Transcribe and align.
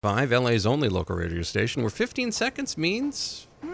Five, 0.00 0.30
LA's 0.30 0.64
only 0.64 0.88
local 0.88 1.16
radio 1.16 1.42
station, 1.42 1.82
where 1.82 1.90
15 1.90 2.30
seconds 2.30 2.78
means 2.78 3.48
eh, 3.64 3.66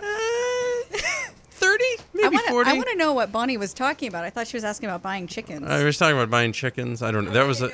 30, 1.50 1.84
maybe 2.14 2.24
I 2.24 2.28
wanna, 2.30 2.48
40. 2.48 2.70
I 2.70 2.72
want 2.72 2.88
to 2.88 2.96
know 2.96 3.12
what 3.12 3.30
Bonnie 3.30 3.58
was 3.58 3.74
talking 3.74 4.08
about. 4.08 4.24
I 4.24 4.30
thought 4.30 4.48
she 4.48 4.56
was 4.56 4.64
asking 4.64 4.88
about 4.88 5.02
buying 5.02 5.26
chickens. 5.26 5.68
I 5.68 5.84
was 5.84 5.98
talking 5.98 6.16
about 6.16 6.30
buying 6.30 6.52
chickens. 6.52 7.02
I 7.02 7.10
don't 7.10 7.26
know. 7.26 7.30
That 7.30 7.46
was 7.46 7.60
a. 7.60 7.68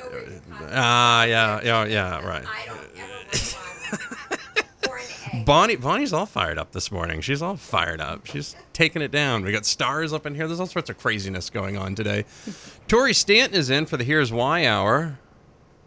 Ah, 0.69 1.23
yeah, 1.23 1.61
yeah, 1.63 1.85
yeah, 1.85 2.27
right. 2.27 2.43
I 2.45 2.65
don't 2.65 2.81
Bonnie, 5.45 5.77
Bonnie's 5.77 6.11
all 6.11 6.25
fired 6.25 6.57
up 6.57 6.73
this 6.73 6.91
morning. 6.91 7.21
She's 7.21 7.41
all 7.41 7.55
fired 7.55 8.01
up. 8.01 8.25
She's 8.25 8.57
taking 8.73 9.01
it 9.01 9.11
down. 9.11 9.45
We 9.45 9.53
got 9.53 9.65
stars 9.65 10.11
up 10.11 10.25
in 10.25 10.35
here. 10.35 10.45
There's 10.47 10.59
all 10.59 10.67
sorts 10.67 10.89
of 10.89 10.97
craziness 10.97 11.49
going 11.49 11.77
on 11.77 11.95
today. 11.95 12.25
Tori 12.89 13.13
Stanton 13.13 13.57
is 13.57 13.69
in 13.69 13.85
for 13.85 13.95
the 13.95 14.03
Here's 14.03 14.29
Why 14.33 14.65
hour 14.65 15.19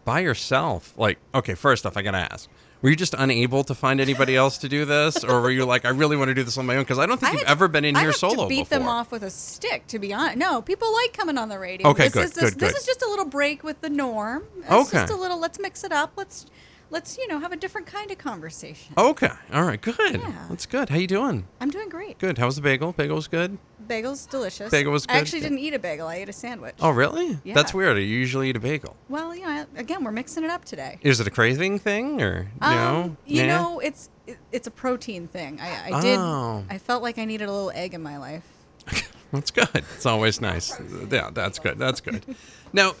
by 0.05 0.21
yourself. 0.21 0.93
Like, 0.97 1.17
okay, 1.33 1.55
first 1.55 1.85
off, 1.85 1.97
I 1.97 2.01
gotta 2.01 2.19
ask. 2.31 2.49
Were 2.81 2.89
you 2.89 2.95
just 2.95 3.15
unable 3.17 3.63
to 3.63 3.73
find 3.73 3.99
anybody 3.99 4.35
else 4.35 4.59
to 4.59 4.69
do 4.69 4.85
this, 4.85 5.23
or 5.23 5.41
were 5.41 5.49
you 5.49 5.65
like, 5.65 5.85
I 5.85 5.89
really 5.89 6.15
want 6.17 6.27
to 6.27 6.35
do 6.35 6.43
this 6.43 6.55
on 6.57 6.67
my 6.67 6.75
own? 6.75 6.83
Because 6.83 6.99
I 6.99 7.07
don't 7.07 7.17
think 7.19 7.31
I 7.31 7.33
you've 7.33 7.47
had- 7.47 7.51
ever 7.51 7.67
been 7.67 7.83
in 7.83 7.95
I 7.95 8.01
here 8.01 8.09
have 8.09 8.15
solo 8.17 8.43
to 8.43 8.47
beat 8.49 8.69
before. 8.69 8.77
them 8.79 8.87
off 8.87 9.11
with 9.11 9.23
a 9.23 9.29
stick. 9.31 9.87
To 9.87 9.97
be 9.97 10.13
honest, 10.13 10.37
no, 10.37 10.61
people 10.61 10.93
like 10.93 11.11
coming 11.13 11.37
on 11.39 11.49
the 11.49 11.57
radio. 11.57 11.87
Okay, 11.89 12.03
this 12.09 12.13
good, 12.13 12.23
is 12.25 12.33
good, 12.33 12.43
this, 12.43 12.51
good. 12.51 12.59
This 12.69 12.75
is 12.81 12.85
just 12.85 13.01
a 13.01 13.07
little 13.09 13.25
break 13.25 13.63
with 13.63 13.81
the 13.81 13.89
norm. 13.89 14.43
It's 14.59 14.69
Okay. 14.71 14.99
just 14.99 15.11
a 15.11 15.15
little. 15.15 15.39
Let's 15.39 15.59
mix 15.59 15.83
it 15.83 15.91
up. 15.91 16.11
Let's 16.15 16.45
let's 16.91 17.17
you 17.17 17.27
know 17.27 17.39
have 17.39 17.51
a 17.51 17.55
different 17.57 17.87
kind 17.87 18.11
of 18.11 18.19
conversation. 18.19 18.93
Okay, 18.97 19.31
all 19.51 19.63
right, 19.63 19.81
good. 19.81 19.97
Yeah. 20.21 20.45
That's 20.49 20.67
good. 20.67 20.89
How 20.89 20.97
you 20.97 21.07
doing? 21.07 21.47
I'm 21.59 21.71
doing 21.71 21.89
great. 21.89 22.19
Good. 22.19 22.37
How 22.37 22.45
was 22.45 22.55
the 22.57 22.61
bagel? 22.61 22.91
Bagel 22.91 23.15
was 23.15 23.27
good. 23.27 23.57
Bagel's 23.87 24.25
delicious. 24.25 24.71
Bagel 24.71 24.91
was 24.91 25.05
I 25.09 25.17
actually 25.17 25.41
didn't 25.41 25.59
eat 25.59 25.73
a 25.73 25.79
bagel. 25.79 26.07
I 26.07 26.15
ate 26.15 26.29
a 26.29 26.33
sandwich. 26.33 26.75
Oh, 26.81 26.89
really? 26.91 27.37
Yeah. 27.43 27.53
That's 27.53 27.73
weird. 27.73 27.97
You 27.97 28.03
usually 28.03 28.49
eat 28.49 28.55
a 28.55 28.59
bagel. 28.59 28.95
Well, 29.09 29.35
you 29.35 29.43
know, 29.45 29.65
again, 29.75 30.03
we're 30.03 30.11
mixing 30.11 30.43
it 30.43 30.49
up 30.49 30.65
today. 30.65 30.97
Is 31.01 31.19
it 31.19 31.27
a 31.27 31.31
craving 31.31 31.79
thing 31.79 32.21
or 32.21 32.47
Um, 32.61 32.75
no? 32.75 33.17
You 33.25 33.45
Nah? 33.47 33.57
know, 33.61 33.79
it's 33.79 34.09
it, 34.27 34.37
it's 34.51 34.67
a 34.67 34.71
protein 34.71 35.27
thing. 35.27 35.59
I, 35.61 35.91
I 35.97 36.01
did. 36.01 36.17
Oh. 36.19 36.63
I 36.69 36.77
felt 36.77 37.03
like 37.03 37.17
I 37.17 37.25
needed 37.25 37.47
a 37.47 37.51
little 37.51 37.71
egg 37.75 37.93
in 37.93 38.01
my 38.01 38.17
life. 38.17 38.43
That's 39.31 39.51
good. 39.51 39.69
It's 39.73 40.05
always 40.05 40.39
nice. 40.41 40.79
Yeah, 41.11 41.29
that's 41.33 41.59
good. 41.59 41.77
That's 41.77 41.99
good. 41.99 42.23
Now, 42.71 42.93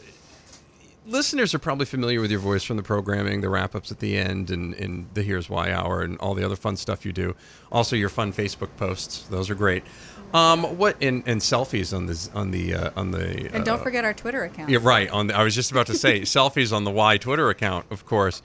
listeners 1.05 1.53
are 1.53 1.59
probably 1.59 1.85
familiar 1.85 2.21
with 2.21 2.31
your 2.31 2.39
voice 2.39 2.63
from 2.63 2.77
the 2.77 2.83
programming, 2.83 3.41
the 3.41 3.49
wrap 3.49 3.75
ups 3.75 3.91
at 3.91 3.99
the 3.99 4.17
end, 4.17 4.49
and, 4.49 4.73
and 4.75 5.07
the 5.13 5.21
Here's 5.23 5.49
Why 5.49 5.71
Hour, 5.71 6.01
and 6.01 6.17
all 6.19 6.33
the 6.33 6.43
other 6.43 6.55
fun 6.55 6.75
stuff 6.75 7.05
you 7.05 7.13
do. 7.13 7.35
Also, 7.71 7.95
your 7.95 8.09
fun 8.09 8.33
Facebook 8.33 8.75
posts; 8.77 9.23
those 9.27 9.49
are 9.49 9.55
great. 9.55 9.83
Um, 10.33 10.77
what 10.77 11.01
and, 11.01 11.23
and 11.25 11.39
selfies 11.39 11.95
on 11.95 12.07
the 12.07 12.29
on 12.33 12.51
the 12.51 12.73
uh, 12.73 12.91
on 12.95 13.11
the 13.11 13.49
And 13.53 13.63
don't 13.63 13.79
uh, 13.79 13.83
forget 13.83 14.03
our 14.03 14.13
Twitter 14.13 14.43
account. 14.43 14.69
Yeah, 14.69 14.79
right. 14.81 15.09
On 15.09 15.27
the, 15.27 15.35
I 15.35 15.43
was 15.43 15.55
just 15.55 15.71
about 15.71 15.87
to 15.87 15.95
say 15.95 16.21
selfies 16.21 16.75
on 16.75 16.83
the 16.83 16.91
Y 16.91 17.17
Twitter 17.17 17.49
account, 17.49 17.85
of 17.91 18.05
course. 18.05 18.41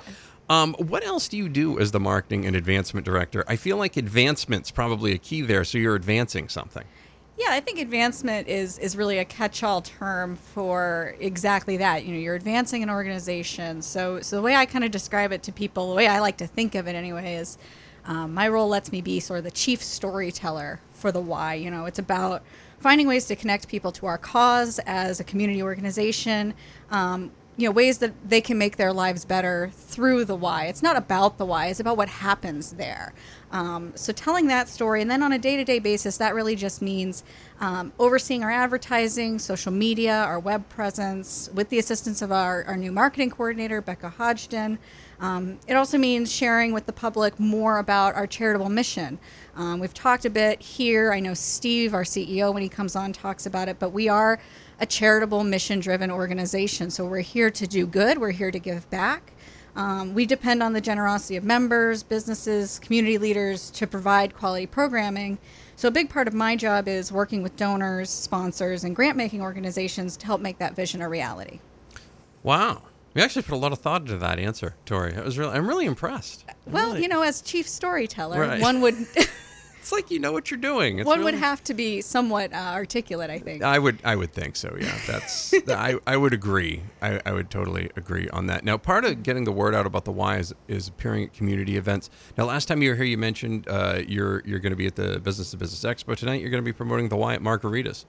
Um, 0.49 0.75
what 0.75 1.05
else 1.05 1.29
do 1.29 1.37
you 1.37 1.49
do 1.49 1.79
as 1.79 1.93
the 1.93 2.01
marketing 2.01 2.45
and 2.45 2.57
advancement 2.57 3.07
director? 3.07 3.45
I 3.47 3.55
feel 3.55 3.77
like 3.77 3.97
advancement's 3.97 4.73
probably 4.73 5.13
a 5.13 5.19
key 5.19 5.43
there. 5.43 5.63
So 5.63 5.79
you're 5.79 5.95
advancing 5.95 6.49
something. 6.49 6.85
Yeah, 7.41 7.53
I 7.53 7.61
think 7.61 7.79
advancement 7.79 8.49
is 8.49 8.79
is 8.79 8.99
really 8.99 9.17
a 9.17 9.25
catch-all 9.25 9.81
term 9.81 10.37
for 10.37 11.17
exactly 11.21 11.79
that. 11.79 12.05
You 12.05 12.13
know, 12.13 12.19
you're 12.19 12.35
advancing 12.35 12.83
an 12.83 12.91
organization. 12.91 13.81
So, 13.81 14.21
so 14.21 14.37
the 14.37 14.43
way 14.43 14.55
I 14.55 14.67
kind 14.67 14.85
of 14.85 14.91
describe 14.91 15.33
it 15.33 15.43
to 15.45 15.53
people, 15.53 15.89
the 15.89 15.97
way 15.97 16.07
I 16.07 16.21
like 16.21 16.37
to 16.39 16.47
think 16.47 16.75
of 16.75 16.87
it 16.87 16.95
anyway, 16.95 17.37
is 17.37 17.57
um, 18.05 18.35
my 18.35 18.47
role 18.47 18.69
lets 18.69 18.93
me 18.93 19.01
be 19.01 19.21
sort 19.21 19.39
of 19.39 19.45
the 19.45 19.51
chief 19.51 19.83
storyteller 19.83 20.81
for 20.93 21.11
the 21.11 21.21
why. 21.23 21.55
You 21.55 21.71
know, 21.71 21.87
it's 21.87 21.99
about 21.99 22.43
finding 22.79 23.09
ways 23.09 23.25
to 23.27 23.37
connect 23.37 23.69
people 23.69 23.91
to 23.93 24.05
our 24.05 24.19
cause 24.19 24.79
as 24.85 25.19
a 25.19 25.25
community 25.25 25.63
organization. 25.63 26.53
Um, 26.91 27.31
you 27.57 27.69
know, 27.69 27.73
ways 27.73 27.99
that 27.99 28.13
they 28.27 28.41
can 28.41 28.57
make 28.57 28.77
their 28.77 28.93
lives 28.93 29.25
better 29.25 29.71
through 29.75 30.25
the 30.25 30.35
why. 30.35 30.67
It's 30.67 30.83
not 30.83 30.97
about 30.97 31.37
the 31.37 31.45
why; 31.45 31.67
it's 31.67 31.81
about 31.81 31.97
what 31.97 32.09
happens 32.09 32.73
there. 32.73 33.13
Um, 33.53 33.93
so, 33.97 34.13
telling 34.13 34.47
that 34.47 34.69
story, 34.69 35.03
and 35.03 35.11
then 35.11 35.23
on 35.23 35.33
a 35.33 35.39
day-to-day 35.39 35.81
basis, 35.81 36.17
that 36.19 36.35
really 36.35 36.55
just 36.55 36.81
means 36.81 37.25
um, 37.61 37.93
overseeing 37.99 38.45
our 38.45 38.51
advertising, 38.51 39.39
social 39.39 39.73
media, 39.73 40.15
our 40.15 40.39
web 40.39 40.69
presence, 40.69 41.51
with 41.53 41.69
the 41.69 41.79
assistance 41.79 42.23
of 42.23 42.31
our, 42.31 42.65
our 42.65 42.77
new 42.77 42.93
marketing 42.93 43.31
coordinator, 43.31 43.81
Becca 43.83 44.11
Hodgson. 44.11 44.79
Um, 45.21 45.59
it 45.67 45.75
also 45.75 45.99
means 45.99 46.33
sharing 46.33 46.73
with 46.73 46.87
the 46.87 46.93
public 46.93 47.39
more 47.39 47.79
about 47.79 48.15
our 48.15 48.27
charitable 48.27 48.71
mission. 48.71 49.19
Um, 49.55 49.79
we've 49.81 49.93
talked 49.93 50.25
a 50.25 50.31
bit 50.31 50.63
here. 50.63 51.13
I 51.13 51.21
know 51.21 51.35
Steve, 51.35 51.93
our 51.93 52.05
CEO, 52.05 52.55
when 52.55 52.63
he 52.63 52.71
comes 52.71 52.97
on, 52.97 53.13
talks 53.13 53.45
about 53.45 53.69
it, 53.69 53.79
but 53.79 53.91
we 53.91 54.09
are 54.09 54.41
a 54.81 54.87
charitable, 54.87 55.45
mission 55.45 55.79
driven 55.81 56.11
organization. 56.11 56.91
So 56.91 57.07
we're 57.07 57.21
here 57.21 57.51
to 57.51 57.67
do 57.67 57.87
good, 57.87 58.19
we're 58.19 58.31
here 58.33 58.51
to 58.51 58.59
give 58.59 58.89
back. 58.91 59.33
Um, 59.77 60.15
we 60.15 60.27
depend 60.27 60.63
on 60.65 60.73
the 60.73 60.81
generosity 60.81 61.37
of 61.37 61.45
members, 61.45 62.03
businesses, 62.03 62.81
community 62.81 63.19
leaders 63.19 63.71
to 63.73 63.87
provide 63.87 64.35
quality 64.35 64.67
programming. 64.67 65.39
So, 65.77 65.87
a 65.89 65.91
big 65.93 66.11
part 66.11 66.27
of 66.27 66.35
my 66.35 66.57
job 66.57 66.89
is 66.89 67.13
working 67.13 67.43
with 67.43 67.57
donors, 67.57 68.11
sponsors, 68.11 68.83
and 68.85 68.95
grant 68.97 69.17
making 69.17 69.41
organizations 69.41 70.17
to 70.19 70.27
help 70.27 70.41
make 70.41 70.59
that 70.59 70.75
vision 70.75 71.01
a 71.01 71.09
reality. 71.09 71.61
Wow. 72.43 72.83
You 73.15 73.23
actually 73.23 73.43
put 73.43 73.55
a 73.55 73.59
lot 73.59 73.73
of 73.73 73.79
thought 73.79 74.03
into 74.03 74.17
that 74.19 74.39
answer, 74.39 74.75
Tori. 74.87 75.15
I 75.17 75.21
was 75.23 75.39
really, 75.39 75.53
I'm 75.55 75.67
really 75.69 75.87
impressed. 75.87 76.45
I'm 76.49 76.73
Well, 76.73 76.89
really- 76.89 77.03
you 77.03 77.09
know, 77.09 77.23
as 77.23 77.41
chief 77.41 77.69
storyteller, 77.69 78.41
Right. 78.41 78.61
one 78.61 78.81
would 78.83 78.95
it's 79.81 79.93
like 79.93 80.11
you 80.11 80.19
know 80.19 80.31
what 80.31 80.51
you're 80.51 80.61
doing. 80.61 80.99
It's 80.99 81.07
one 81.07 81.25
would 81.25 81.35
have 81.35 81.65
to 81.65 81.75
be 81.75 82.03
somewhat 82.03 82.53
uh, 82.53 82.73
articulate, 82.75 83.31
I 83.31 83.39
think. 83.39 83.63
I 83.63 83.79
would, 83.79 83.99
I 84.05 84.15
would 84.15 84.33
think 84.33 84.57
so. 84.57 84.77
Yeah, 84.79 84.95
that's. 85.07 85.55
I, 85.69 85.99
I 86.07 86.19
would 86.19 86.35
agree. 86.35 86.83
I, 87.01 87.19
I 87.25 87.33
would 87.33 87.51
totally 87.51 87.91
agree 87.97 88.29
on 88.29 88.47
that. 88.49 88.63
Now, 88.63 88.77
part 88.77 89.07
of 89.07 89.23
getting 89.23 89.45
the 89.45 89.53
word 89.53 89.75
out 89.75 89.87
about 89.87 90.05
the 90.05 90.13
why 90.13 90.37
is, 90.37 90.55
is 90.69 90.89
appearing 90.89 91.25
at 91.25 91.33
community 91.33 91.79
events. 91.79 92.11
Now, 92.37 92.45
last 92.45 92.67
time 92.67 92.83
you 92.83 92.91
were 92.91 92.97
here, 92.97 93.07
you 93.07 93.17
mentioned 93.17 93.67
uh, 93.69 94.03
you're 94.07 94.43
you're 94.45 94.59
going 94.59 94.73
to 94.73 94.77
be 94.77 94.87
at 94.87 94.97
the 94.97 95.19
Business 95.19 95.51
to 95.53 95.57
Business 95.57 95.83
Expo 95.83 96.15
tonight. 96.15 96.43
You're 96.43 96.51
going 96.51 96.63
to 96.63 96.69
be 96.69 96.75
promoting 96.75 97.09
the 97.09 97.17
why 97.17 97.33
at 97.33 97.41
Margaritas, 97.41 98.05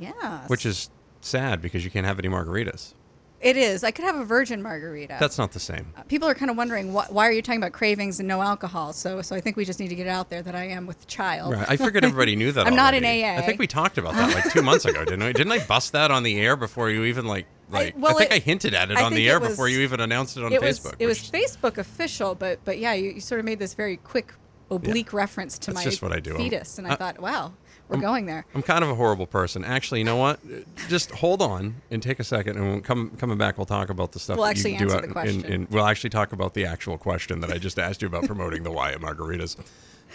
yeah. 0.00 0.46
which 0.48 0.66
is 0.66 0.90
sad 1.20 1.62
because 1.62 1.84
you 1.84 1.90
can't 1.90 2.06
have 2.06 2.18
any 2.18 2.28
margaritas. 2.28 2.94
It 3.42 3.56
is. 3.56 3.82
I 3.84 3.90
could 3.90 4.04
have 4.04 4.16
a 4.16 4.24
virgin 4.24 4.62
margarita. 4.62 5.16
That's 5.20 5.36
not 5.38 5.52
the 5.52 5.60
same. 5.60 5.92
Uh, 5.96 6.02
people 6.04 6.28
are 6.28 6.34
kind 6.34 6.50
of 6.50 6.56
wondering 6.56 6.92
why, 6.92 7.06
why 7.10 7.26
are 7.28 7.32
you 7.32 7.42
talking 7.42 7.60
about 7.60 7.72
cravings 7.72 8.18
and 8.20 8.28
no 8.28 8.40
alcohol? 8.40 8.92
So, 8.92 9.20
so 9.22 9.34
I 9.36 9.40
think 9.40 9.56
we 9.56 9.64
just 9.64 9.80
need 9.80 9.88
to 9.88 9.94
get 9.94 10.06
it 10.06 10.10
out 10.10 10.30
there 10.30 10.42
that 10.42 10.54
I 10.54 10.64
am 10.68 10.86
with 10.86 11.06
child. 11.06 11.52
Right. 11.54 11.66
I 11.68 11.76
figured 11.76 12.04
everybody 12.04 12.36
knew 12.36 12.52
that. 12.52 12.66
I'm 12.66 12.74
not 12.76 12.94
in 12.94 13.04
already. 13.04 13.24
AA. 13.24 13.36
I 13.38 13.42
think 13.42 13.58
we 13.58 13.66
talked 13.66 13.98
about 13.98 14.14
that 14.14 14.34
like 14.34 14.52
two 14.52 14.62
months 14.62 14.84
ago, 14.84 15.04
didn't 15.04 15.22
I? 15.22 15.32
Didn't 15.32 15.52
I 15.52 15.64
bust 15.66 15.92
that 15.92 16.10
on 16.10 16.22
the 16.22 16.38
air 16.40 16.56
before 16.56 16.88
you 16.90 17.04
even 17.04 17.26
like 17.26 17.46
like? 17.70 17.94
I, 17.96 17.98
well, 17.98 18.16
think 18.16 18.30
it- 18.30 18.34
I 18.36 18.38
hinted 18.38 18.74
at 18.74 18.90
it 18.90 18.96
I 18.98 19.02
on 19.02 19.14
the 19.14 19.28
air 19.28 19.40
was- 19.40 19.50
before 19.50 19.68
you 19.68 19.80
even 19.80 20.00
announced 20.00 20.36
it 20.36 20.44
on 20.44 20.52
it 20.52 20.60
Facebook. 20.60 20.84
was 20.84 20.94
it 20.98 21.06
was 21.06 21.18
Facebook 21.30 21.78
official, 21.78 22.34
but 22.34 22.60
but 22.64 22.78
yeah, 22.78 22.92
you, 22.92 23.10
you 23.12 23.20
sort 23.20 23.38
of 23.38 23.44
made 23.44 23.58
this 23.58 23.74
very 23.74 23.96
quick 23.96 24.32
oblique 24.70 25.12
reference 25.12 25.58
to 25.58 25.66
That's 25.72 25.84
my 25.84 25.90
just 25.90 26.00
what 26.02 26.12
I 26.12 26.20
do. 26.20 26.34
Fetus, 26.36 26.78
and 26.78 26.86
I 26.86 26.92
I- 26.92 26.96
thought, 26.96 27.20
wow, 27.20 27.52
we're 27.92 28.00
going 28.00 28.26
there. 28.26 28.44
I'm 28.54 28.62
kind 28.62 28.82
of 28.82 28.90
a 28.90 28.94
horrible 28.94 29.26
person. 29.26 29.64
Actually, 29.64 30.00
you 30.00 30.04
know 30.04 30.16
what? 30.16 30.40
Just 30.88 31.10
hold 31.10 31.42
on 31.42 31.76
and 31.90 32.02
take 32.02 32.20
a 32.20 32.24
second, 32.24 32.56
and 32.56 32.68
we'll 32.70 32.80
come 32.80 33.10
coming 33.18 33.38
back. 33.38 33.58
We'll 33.58 33.66
talk 33.66 33.90
about 33.90 34.12
the 34.12 34.18
stuff. 34.18 34.36
We'll 34.38 34.46
that 34.46 34.56
you 34.56 34.74
actually 34.74 34.76
do 34.78 34.92
answer 34.92 35.06
the 35.06 35.12
question. 35.12 35.44
In, 35.44 35.68
we'll 35.70 35.86
actually 35.86 36.10
talk 36.10 36.32
about 36.32 36.54
the 36.54 36.66
actual 36.66 36.98
question 36.98 37.40
that 37.40 37.50
I 37.50 37.58
just 37.58 37.78
asked 37.78 38.02
you 38.02 38.08
about 38.08 38.24
promoting 38.24 38.62
the 38.62 38.70
Y 38.70 38.92
at 38.92 39.00
Margaritas. 39.00 39.56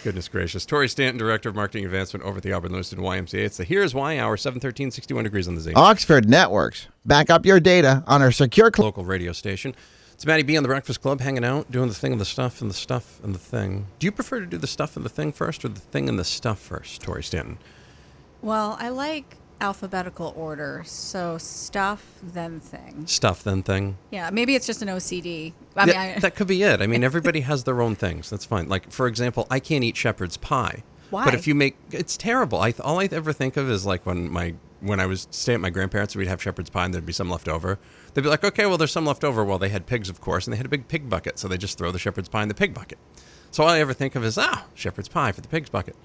Goodness 0.03 0.27
gracious. 0.27 0.65
Tori 0.65 0.87
Stanton, 0.87 1.17
Director 1.17 1.49
of 1.49 1.55
Marketing 1.55 1.83
Advancement 1.85 2.23
over 2.23 2.37
at 2.37 2.43
the 2.43 2.51
Auburn 2.51 2.71
Lewiston 2.71 2.99
YMCA. 2.99 3.39
It's 3.39 3.57
the 3.57 3.63
Here's 3.63 3.95
Why 3.95 4.19
Hour, 4.19 4.37
713, 4.37 4.91
61 4.91 5.23
degrees 5.23 5.47
on 5.47 5.55
the 5.55 5.61
Z. 5.61 5.73
Oxford 5.75 6.29
Networks. 6.29 6.87
Back 7.03 7.29
up 7.31 7.45
your 7.45 7.59
data 7.59 8.03
on 8.05 8.21
our 8.21 8.31
secure 8.31 8.69
cl- 8.73 8.85
local 8.85 9.05
radio 9.05 9.31
station. 9.31 9.75
It's 10.17 10.25
Matty 10.25 10.41
B 10.41 10.57
on 10.57 10.63
the 10.63 10.67
Breakfast 10.67 11.03
Club, 11.03 11.21
hanging 11.21 11.45
out, 11.45 11.69
doing 11.69 11.89
the 11.89 11.93
thing 11.93 12.11
and 12.11 12.19
the 12.19 12.25
stuff 12.25 12.59
and 12.59 12.71
the 12.71 12.75
stuff 12.75 13.19
and 13.23 13.35
the 13.35 13.39
thing. 13.39 13.85
Do 13.99 14.05
you 14.05 14.11
prefer 14.11 14.39
to 14.39 14.47
do 14.47 14.57
the 14.57 14.65
stuff 14.65 14.95
and 14.95 15.05
the 15.05 15.09
thing 15.09 15.31
first, 15.31 15.63
or 15.63 15.67
the 15.67 15.79
thing 15.79 16.09
and 16.09 16.17
the 16.17 16.23
stuff 16.23 16.57
first, 16.57 17.03
Tori 17.03 17.21
Stanton? 17.21 17.59
Well, 18.41 18.77
I 18.79 18.89
like 18.89 19.37
alphabetical 19.61 20.33
order, 20.35 20.81
so 20.87 21.37
stuff 21.37 22.03
then 22.23 22.59
thing. 22.59 23.05
Stuff 23.05 23.43
then 23.43 23.61
thing. 23.61 23.99
Yeah, 24.09 24.31
maybe 24.31 24.55
it's 24.55 24.65
just 24.65 24.81
an 24.81 24.87
OCD. 24.87 25.53
I 25.75 25.85
mean, 25.85 25.93
Yeah, 25.93 26.01
I, 26.01 26.19
that 26.19 26.33
could 26.33 26.47
be 26.47 26.63
it. 26.63 26.81
I 26.81 26.87
mean, 26.87 27.03
everybody 27.03 27.41
has 27.41 27.65
their 27.65 27.79
own 27.79 27.93
things. 27.93 28.31
That's 28.31 28.43
fine. 28.45 28.67
Like, 28.67 28.91
for 28.91 29.05
example, 29.05 29.45
I 29.51 29.59
can't 29.59 29.83
eat 29.83 29.95
shepherd's 29.95 30.37
pie. 30.37 30.81
Why? 31.11 31.25
But 31.25 31.35
if 31.35 31.45
you 31.45 31.53
make 31.53 31.77
it's 31.91 32.17
terrible. 32.17 32.59
I 32.59 32.73
all 32.83 32.99
I 32.99 33.07
ever 33.11 33.33
think 33.33 33.55
of 33.55 33.69
is 33.69 33.85
like 33.85 34.03
when 34.07 34.31
my 34.31 34.55
when 34.79 34.99
I 34.99 35.05
was 35.05 35.27
staying 35.31 35.55
at 35.55 35.61
my 35.61 35.69
grandparents, 35.69 36.15
we'd 36.15 36.27
have 36.27 36.41
shepherd's 36.41 36.69
pie 36.69 36.85
and 36.85 36.93
there'd 36.93 37.05
be 37.05 37.13
some 37.13 37.29
left 37.29 37.47
over. 37.47 37.79
They'd 38.13 38.21
be 38.21 38.29
like, 38.29 38.43
okay, 38.43 38.65
well, 38.65 38.77
there's 38.77 38.91
some 38.91 39.05
left 39.05 39.23
over. 39.23 39.43
Well, 39.43 39.57
they 39.59 39.69
had 39.69 39.85
pigs, 39.85 40.09
of 40.09 40.21
course, 40.21 40.45
and 40.45 40.53
they 40.53 40.57
had 40.57 40.65
a 40.65 40.69
big 40.69 40.87
pig 40.87 41.09
bucket. 41.09 41.39
So 41.39 41.47
they 41.47 41.57
just 41.57 41.77
throw 41.77 41.91
the 41.91 41.99
shepherd's 41.99 42.29
pie 42.29 42.43
in 42.43 42.47
the 42.47 42.53
pig 42.53 42.73
bucket. 42.73 42.97
So 43.51 43.63
all 43.63 43.69
I 43.69 43.79
ever 43.79 43.93
think 43.93 44.15
of 44.15 44.23
is, 44.23 44.37
ah, 44.37 44.65
shepherd's 44.73 45.07
pie 45.09 45.31
for 45.31 45.41
the 45.41 45.47
pig's 45.47 45.69
bucket. 45.69 45.95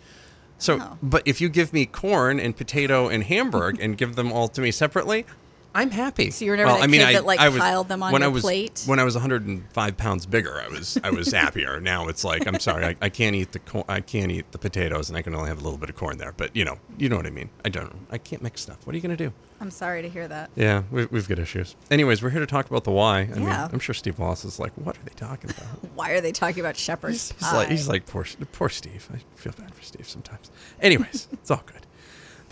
So, 0.58 0.78
Oh. 0.80 0.98
but 1.02 1.22
if 1.26 1.40
you 1.40 1.48
give 1.48 1.72
me 1.72 1.86
corn 1.86 2.38
and 2.38 2.56
potato 2.56 3.08
and 3.08 3.24
hamburg 3.24 3.80
and 3.80 3.96
give 3.98 4.14
them 4.14 4.30
all 4.32 4.46
to 4.48 4.60
me 4.60 4.70
separately, 4.70 5.26
I'm 5.74 5.90
happy. 5.90 6.30
So 6.30 6.44
you 6.44 6.50
were 6.50 6.56
never 6.56 6.70
that 6.70 6.88
kid 6.90 7.14
that, 7.14 7.24
like, 7.24 7.38
piled 7.38 7.88
them 7.88 8.02
on 8.02 8.12
when 8.12 8.22
your 8.22 8.30
I 8.30 8.32
was, 8.32 8.42
plate? 8.42 8.82
When 8.86 8.98
I 8.98 9.04
was 9.04 9.14
105 9.14 9.96
pounds 9.96 10.26
bigger, 10.26 10.60
I 10.60 10.68
was 10.68 10.98
I 11.02 11.10
was 11.10 11.32
happier. 11.32 11.80
now 11.80 12.08
it's 12.08 12.24
like 12.24 12.46
I'm 12.46 12.60
sorry, 12.60 12.84
I, 12.84 12.96
I 13.00 13.08
can't 13.08 13.34
eat 13.34 13.52
the 13.52 13.58
corn, 13.58 13.84
I 13.88 14.00
can't 14.00 14.30
eat 14.30 14.50
the 14.52 14.58
potatoes, 14.58 15.08
and 15.08 15.16
I 15.16 15.22
can 15.22 15.34
only 15.34 15.48
have 15.48 15.60
a 15.60 15.64
little 15.64 15.78
bit 15.78 15.88
of 15.88 15.96
corn 15.96 16.18
there. 16.18 16.32
But 16.36 16.54
you 16.54 16.64
know, 16.64 16.78
you 16.98 17.08
know 17.08 17.16
what 17.16 17.26
I 17.26 17.30
mean. 17.30 17.48
I 17.64 17.68
don't. 17.68 18.06
I 18.10 18.18
can't 18.18 18.42
mix 18.42 18.60
stuff. 18.60 18.86
What 18.86 18.92
are 18.94 18.96
you 18.96 19.02
gonna 19.02 19.16
do? 19.16 19.32
I'm 19.60 19.70
sorry 19.70 20.02
to 20.02 20.08
hear 20.08 20.26
that. 20.26 20.50
Yeah, 20.56 20.82
we, 20.90 21.06
we've 21.06 21.28
got 21.28 21.38
issues. 21.38 21.76
Anyways, 21.90 22.20
we're 22.20 22.30
here 22.30 22.40
to 22.40 22.46
talk 22.46 22.68
about 22.68 22.82
the 22.82 22.90
why. 22.90 23.20
I 23.20 23.26
mean, 23.26 23.42
Yeah. 23.44 23.68
I'm 23.72 23.78
sure 23.78 23.94
Steve 23.94 24.18
Wallace 24.18 24.44
is 24.44 24.58
like, 24.58 24.72
what 24.74 24.98
are 24.98 25.02
they 25.04 25.14
talking 25.14 25.50
about? 25.50 25.66
Why 25.94 26.10
are 26.10 26.20
they 26.20 26.32
talking 26.32 26.58
about 26.60 26.76
shepherd's 26.76 27.30
He's 27.32 27.40
pie? 27.48 27.56
like, 27.58 27.68
he's 27.68 27.86
like 27.86 28.06
poor, 28.06 28.26
poor 28.50 28.68
Steve. 28.68 29.08
I 29.14 29.18
feel 29.38 29.52
bad 29.52 29.72
for 29.72 29.82
Steve 29.84 30.08
sometimes. 30.08 30.50
Anyways, 30.80 31.28
it's 31.32 31.50
all 31.50 31.62
good. 31.64 31.86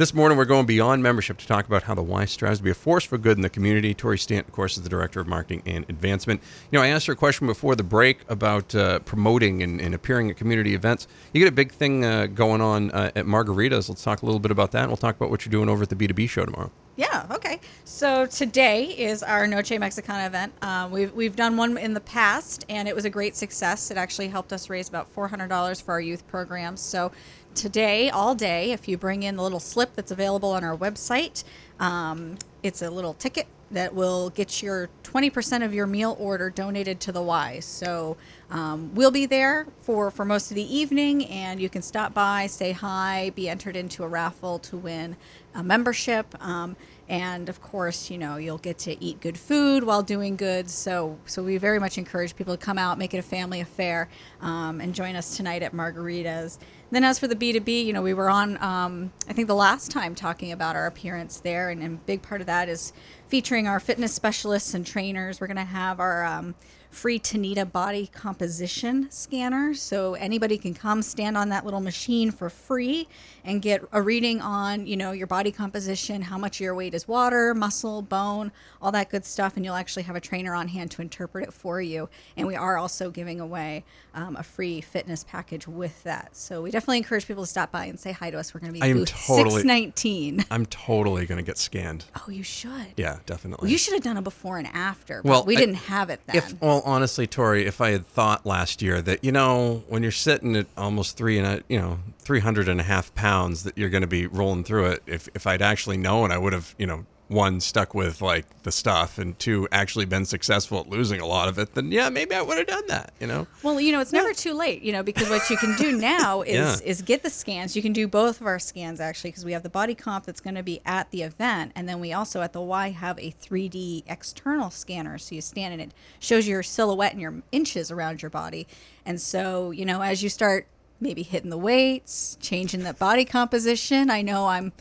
This 0.00 0.14
morning, 0.14 0.38
we're 0.38 0.46
going 0.46 0.64
beyond 0.64 1.02
membership 1.02 1.36
to 1.36 1.46
talk 1.46 1.66
about 1.66 1.82
how 1.82 1.94
the 1.94 2.02
Y 2.02 2.24
strives 2.24 2.56
to 2.56 2.64
be 2.64 2.70
a 2.70 2.74
force 2.74 3.04
for 3.04 3.18
good 3.18 3.36
in 3.36 3.42
the 3.42 3.50
community. 3.50 3.92
Tori 3.92 4.16
Stant, 4.16 4.48
of 4.48 4.52
course, 4.54 4.78
is 4.78 4.82
the 4.82 4.88
director 4.88 5.20
of 5.20 5.26
marketing 5.26 5.62
and 5.66 5.84
advancement. 5.90 6.40
You 6.70 6.78
know, 6.78 6.82
I 6.82 6.88
asked 6.88 7.04
her 7.08 7.12
a 7.12 7.16
question 7.16 7.46
before 7.46 7.76
the 7.76 7.82
break 7.82 8.20
about 8.26 8.74
uh, 8.74 9.00
promoting 9.00 9.62
and, 9.62 9.78
and 9.78 9.94
appearing 9.94 10.30
at 10.30 10.38
community 10.38 10.74
events. 10.74 11.06
You 11.34 11.40
get 11.40 11.48
a 11.48 11.54
big 11.54 11.70
thing 11.70 12.06
uh, 12.06 12.28
going 12.28 12.62
on 12.62 12.90
uh, 12.92 13.10
at 13.14 13.26
Margaritas. 13.26 13.90
Let's 13.90 14.02
talk 14.02 14.22
a 14.22 14.24
little 14.24 14.40
bit 14.40 14.50
about 14.50 14.72
that. 14.72 14.84
And 14.84 14.88
we'll 14.88 14.96
talk 14.96 15.16
about 15.16 15.28
what 15.28 15.44
you're 15.44 15.50
doing 15.50 15.68
over 15.68 15.82
at 15.82 15.90
the 15.90 15.96
B2B 15.96 16.30
show 16.30 16.46
tomorrow. 16.46 16.70
Yeah. 17.00 17.24
Okay. 17.30 17.60
So 17.86 18.26
today 18.26 18.84
is 18.84 19.22
our 19.22 19.46
Noche 19.46 19.70
Mexicana 19.70 20.26
event. 20.26 20.52
Um, 20.60 20.90
we've 20.90 21.10
we've 21.14 21.34
done 21.34 21.56
one 21.56 21.78
in 21.78 21.94
the 21.94 22.00
past, 22.00 22.66
and 22.68 22.86
it 22.86 22.94
was 22.94 23.06
a 23.06 23.10
great 23.10 23.34
success. 23.34 23.90
It 23.90 23.96
actually 23.96 24.28
helped 24.28 24.52
us 24.52 24.68
raise 24.68 24.86
about 24.86 25.08
four 25.08 25.28
hundred 25.28 25.48
dollars 25.48 25.80
for 25.80 25.92
our 25.92 26.00
youth 26.02 26.28
programs. 26.28 26.82
So 26.82 27.10
today, 27.54 28.10
all 28.10 28.34
day, 28.34 28.72
if 28.72 28.86
you 28.86 28.98
bring 28.98 29.22
in 29.22 29.36
the 29.36 29.42
little 29.42 29.60
slip 29.60 29.94
that's 29.96 30.10
available 30.10 30.50
on 30.50 30.62
our 30.62 30.76
website, 30.76 31.42
um, 31.78 32.36
it's 32.62 32.82
a 32.82 32.90
little 32.90 33.14
ticket 33.14 33.46
that 33.70 33.94
will 33.94 34.30
get 34.30 34.62
your 34.62 34.88
20% 35.04 35.64
of 35.64 35.72
your 35.72 35.86
meal 35.86 36.16
order 36.18 36.50
donated 36.50 37.00
to 37.00 37.12
the 37.12 37.22
Y. 37.22 37.60
So 37.60 38.16
um, 38.50 38.94
we'll 38.94 39.10
be 39.10 39.26
there 39.26 39.66
for, 39.82 40.10
for 40.10 40.24
most 40.24 40.50
of 40.50 40.56
the 40.56 40.76
evening, 40.76 41.26
and 41.26 41.60
you 41.60 41.68
can 41.68 41.82
stop 41.82 42.12
by, 42.12 42.46
say 42.46 42.72
hi, 42.72 43.30
be 43.34 43.48
entered 43.48 43.76
into 43.76 44.02
a 44.02 44.08
raffle 44.08 44.58
to 44.60 44.76
win 44.76 45.16
a 45.54 45.62
membership. 45.62 46.34
Um, 46.40 46.76
and 47.10 47.48
of 47.48 47.60
course, 47.60 48.08
you 48.08 48.16
know, 48.16 48.36
you'll 48.36 48.58
get 48.58 48.78
to 48.78 49.04
eat 49.04 49.20
good 49.20 49.36
food 49.36 49.82
while 49.82 50.00
doing 50.00 50.36
good. 50.36 50.70
So, 50.70 51.18
so 51.26 51.42
we 51.42 51.56
very 51.56 51.80
much 51.80 51.98
encourage 51.98 52.36
people 52.36 52.56
to 52.56 52.64
come 52.64 52.78
out, 52.78 52.98
make 52.98 53.12
it 53.12 53.18
a 53.18 53.22
family 53.22 53.60
affair, 53.60 54.08
um, 54.40 54.80
and 54.80 54.94
join 54.94 55.16
us 55.16 55.36
tonight 55.36 55.64
at 55.64 55.72
Margaritas. 55.72 56.58
Then, 56.92 57.02
as 57.02 57.18
for 57.18 57.26
the 57.26 57.34
B2B, 57.34 57.84
you 57.84 57.92
know, 57.92 58.00
we 58.00 58.14
were 58.14 58.30
on, 58.30 58.62
um, 58.62 59.12
I 59.28 59.32
think, 59.32 59.48
the 59.48 59.56
last 59.56 59.90
time 59.90 60.14
talking 60.14 60.52
about 60.52 60.76
our 60.76 60.86
appearance 60.86 61.40
there, 61.40 61.70
and, 61.70 61.82
and 61.82 61.98
a 61.98 62.00
big 62.02 62.22
part 62.22 62.40
of 62.40 62.46
that 62.46 62.68
is 62.68 62.92
featuring 63.26 63.66
our 63.66 63.80
fitness 63.80 64.14
specialists 64.14 64.72
and 64.72 64.86
trainers. 64.86 65.40
We're 65.40 65.48
going 65.48 65.56
to 65.56 65.64
have 65.64 65.98
our 65.98 66.24
um, 66.24 66.54
free 66.90 67.18
Tanita 67.20 67.70
body 67.70 68.08
composition 68.08 69.10
scanner. 69.10 69.74
So 69.74 70.14
anybody 70.14 70.58
can 70.58 70.74
come 70.74 71.02
stand 71.02 71.36
on 71.36 71.48
that 71.50 71.64
little 71.64 71.80
machine 71.80 72.30
for 72.32 72.50
free 72.50 73.08
and 73.44 73.62
get 73.62 73.82
a 73.92 74.02
reading 74.02 74.40
on, 74.40 74.86
you 74.86 74.96
know, 74.96 75.12
your 75.12 75.28
body 75.28 75.52
composition, 75.52 76.22
how 76.22 76.36
much 76.36 76.56
of 76.56 76.64
your 76.64 76.74
weight 76.74 76.92
is 76.92 77.06
water, 77.06 77.54
muscle, 77.54 78.02
bone, 78.02 78.50
all 78.82 78.92
that 78.92 79.08
good 79.08 79.24
stuff. 79.24 79.56
And 79.56 79.64
you'll 79.64 79.76
actually 79.76 80.02
have 80.02 80.16
a 80.16 80.20
trainer 80.20 80.52
on 80.52 80.68
hand 80.68 80.90
to 80.92 81.02
interpret 81.02 81.48
it 81.48 81.54
for 81.54 81.80
you. 81.80 82.08
And 82.36 82.46
we 82.46 82.56
are 82.56 82.76
also 82.76 83.10
giving 83.10 83.40
away 83.40 83.84
um, 84.14 84.36
a 84.36 84.42
free 84.42 84.80
fitness 84.80 85.24
package 85.24 85.66
with 85.68 86.02
that. 86.04 86.36
So 86.36 86.62
we 86.62 86.70
definitely 86.70 86.98
encourage 86.98 87.26
people 87.26 87.42
to 87.42 87.46
stop 87.46 87.70
by 87.72 87.86
and 87.86 87.98
say 87.98 88.12
hi 88.12 88.30
to 88.30 88.38
us. 88.38 88.52
We're 88.54 88.60
going 88.60 88.72
to 88.72 88.78
be 88.80 88.82
I 88.82 88.92
booth 88.92 89.08
totally- 89.10 89.62
619. 89.62 90.44
I'm 90.50 90.66
totally 90.66 91.26
going 91.26 91.38
to 91.38 91.44
get 91.44 91.58
scanned. 91.58 92.04
Oh, 92.16 92.30
you 92.30 92.42
should. 92.42 92.94
Yeah, 92.96 93.18
definitely. 93.26 93.64
Well, 93.66 93.72
you 93.72 93.78
should 93.78 93.94
have 93.94 94.02
done 94.02 94.16
a 94.16 94.22
before 94.22 94.58
and 94.58 94.66
after. 94.68 95.22
But 95.22 95.28
Well, 95.30 95.44
we 95.44 95.56
I- 95.56 95.60
didn't 95.60 95.74
have 95.76 96.10
it 96.10 96.20
then. 96.26 96.36
If 96.36 96.60
well, 96.60 96.82
honestly, 96.84 97.26
Tori, 97.26 97.66
if 97.66 97.80
I 97.80 97.90
had 97.90 98.06
thought 98.06 98.44
last 98.44 98.82
year 98.82 99.00
that 99.02 99.24
you 99.24 99.32
know 99.32 99.84
when 99.88 100.02
you're 100.02 100.12
sitting 100.12 100.56
at 100.56 100.66
almost 100.76 101.16
three 101.16 101.38
and 101.38 101.46
a, 101.46 101.62
you 101.68 101.78
know 101.78 101.98
three 102.18 102.40
hundred 102.40 102.68
and 102.68 102.80
a 102.80 102.84
half 102.84 102.90
and 102.90 102.90
a 102.90 102.94
half 102.94 103.14
pounds 103.14 103.62
that 103.64 103.76
you're 103.78 103.88
going 103.88 104.00
to 104.02 104.06
be 104.06 104.26
rolling 104.26 104.64
through 104.64 104.86
it, 104.86 105.02
if 105.06 105.28
if 105.34 105.46
I'd 105.46 105.62
actually 105.62 105.96
known, 105.96 106.30
I 106.32 106.38
would 106.38 106.52
have 106.52 106.74
you 106.78 106.86
know 106.86 107.04
one 107.30 107.60
stuck 107.60 107.94
with 107.94 108.20
like 108.20 108.44
the 108.64 108.72
stuff 108.72 109.16
and 109.16 109.38
two 109.38 109.68
actually 109.70 110.04
been 110.04 110.24
successful 110.24 110.80
at 110.80 110.88
losing 110.88 111.20
a 111.20 111.26
lot 111.26 111.48
of 111.48 111.58
it. 111.60 111.74
Then 111.76 111.92
yeah, 111.92 112.08
maybe 112.10 112.34
I 112.34 112.42
would 112.42 112.58
have 112.58 112.66
done 112.66 112.82
that. 112.88 113.12
You 113.20 113.28
know. 113.28 113.46
Well, 113.62 113.80
you 113.80 113.92
know, 113.92 114.00
it's 114.00 114.12
never 114.12 114.34
too 114.34 114.52
late, 114.52 114.82
you 114.82 114.92
know, 114.92 115.04
because 115.04 115.30
what 115.30 115.48
you 115.48 115.56
can 115.56 115.76
do 115.76 115.92
now 115.96 116.42
is 116.42 116.80
Yeah. 116.80 116.86
is 116.88 117.02
get 117.02 117.22
the 117.22 117.30
scans. 117.30 117.76
You 117.76 117.82
can 117.82 117.92
do 117.92 118.08
both 118.08 118.40
of 118.40 118.48
our 118.48 118.58
scans 118.58 119.00
actually, 119.00 119.30
because 119.30 119.44
we 119.44 119.52
have 119.52 119.62
the 119.62 119.70
body 119.70 119.94
comp 119.94 120.26
that's 120.26 120.40
going 120.40 120.56
to 120.56 120.62
be 120.64 120.80
at 120.84 121.10
the 121.12 121.22
event, 121.22 121.70
and 121.76 121.88
then 121.88 122.00
we 122.00 122.12
also 122.12 122.42
at 122.42 122.52
the 122.52 122.60
Y 122.60 122.90
have 122.90 123.16
a 123.20 123.30
3D 123.30 124.02
external 124.08 124.70
scanner. 124.70 125.16
So 125.16 125.36
you 125.36 125.40
stand 125.40 125.72
and 125.72 125.80
it 125.80 125.94
shows 126.18 126.48
your 126.48 126.64
silhouette 126.64 127.12
and 127.12 127.20
your 127.20 127.42
inches 127.52 127.92
around 127.92 128.22
your 128.22 128.30
body, 128.30 128.66
and 129.06 129.20
so 129.20 129.70
you 129.70 129.84
know, 129.84 130.02
as 130.02 130.22
you 130.24 130.28
start 130.28 130.66
maybe 131.00 131.22
hitting 131.22 131.48
the 131.50 131.56
weights, 131.56 132.36
changing 132.40 132.82
that 132.82 132.98
body 132.98 133.24
composition, 133.24 134.10
I 134.10 134.20
know 134.20 134.48
I'm 134.48 134.72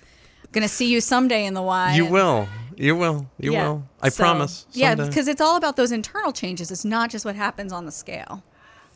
going 0.51 0.63
to 0.63 0.67
see 0.73 0.89
you 0.91 1.01
someday 1.01 1.45
in 1.45 1.53
the 1.53 1.61
Y. 1.61 1.95
You 1.95 2.05
will. 2.05 2.47
You 2.77 2.95
will. 2.95 3.27
You 3.37 3.53
Yeah. 3.53 3.67
will. 3.67 3.83
I 4.01 4.09
So- 4.09 4.23
promise. 4.23 4.65
Yeah, 4.71 4.95
because 4.95 5.27
it's 5.27 5.41
all 5.41 5.55
about 5.57 5.75
those 5.75 5.91
internal 5.91 6.31
changes. 6.31 6.71
It's 6.71 6.85
not 6.85 7.09
just 7.09 7.25
what 7.25 7.35
happens 7.35 7.71
on 7.73 7.85
the 7.85 7.91
scale. 7.91 8.43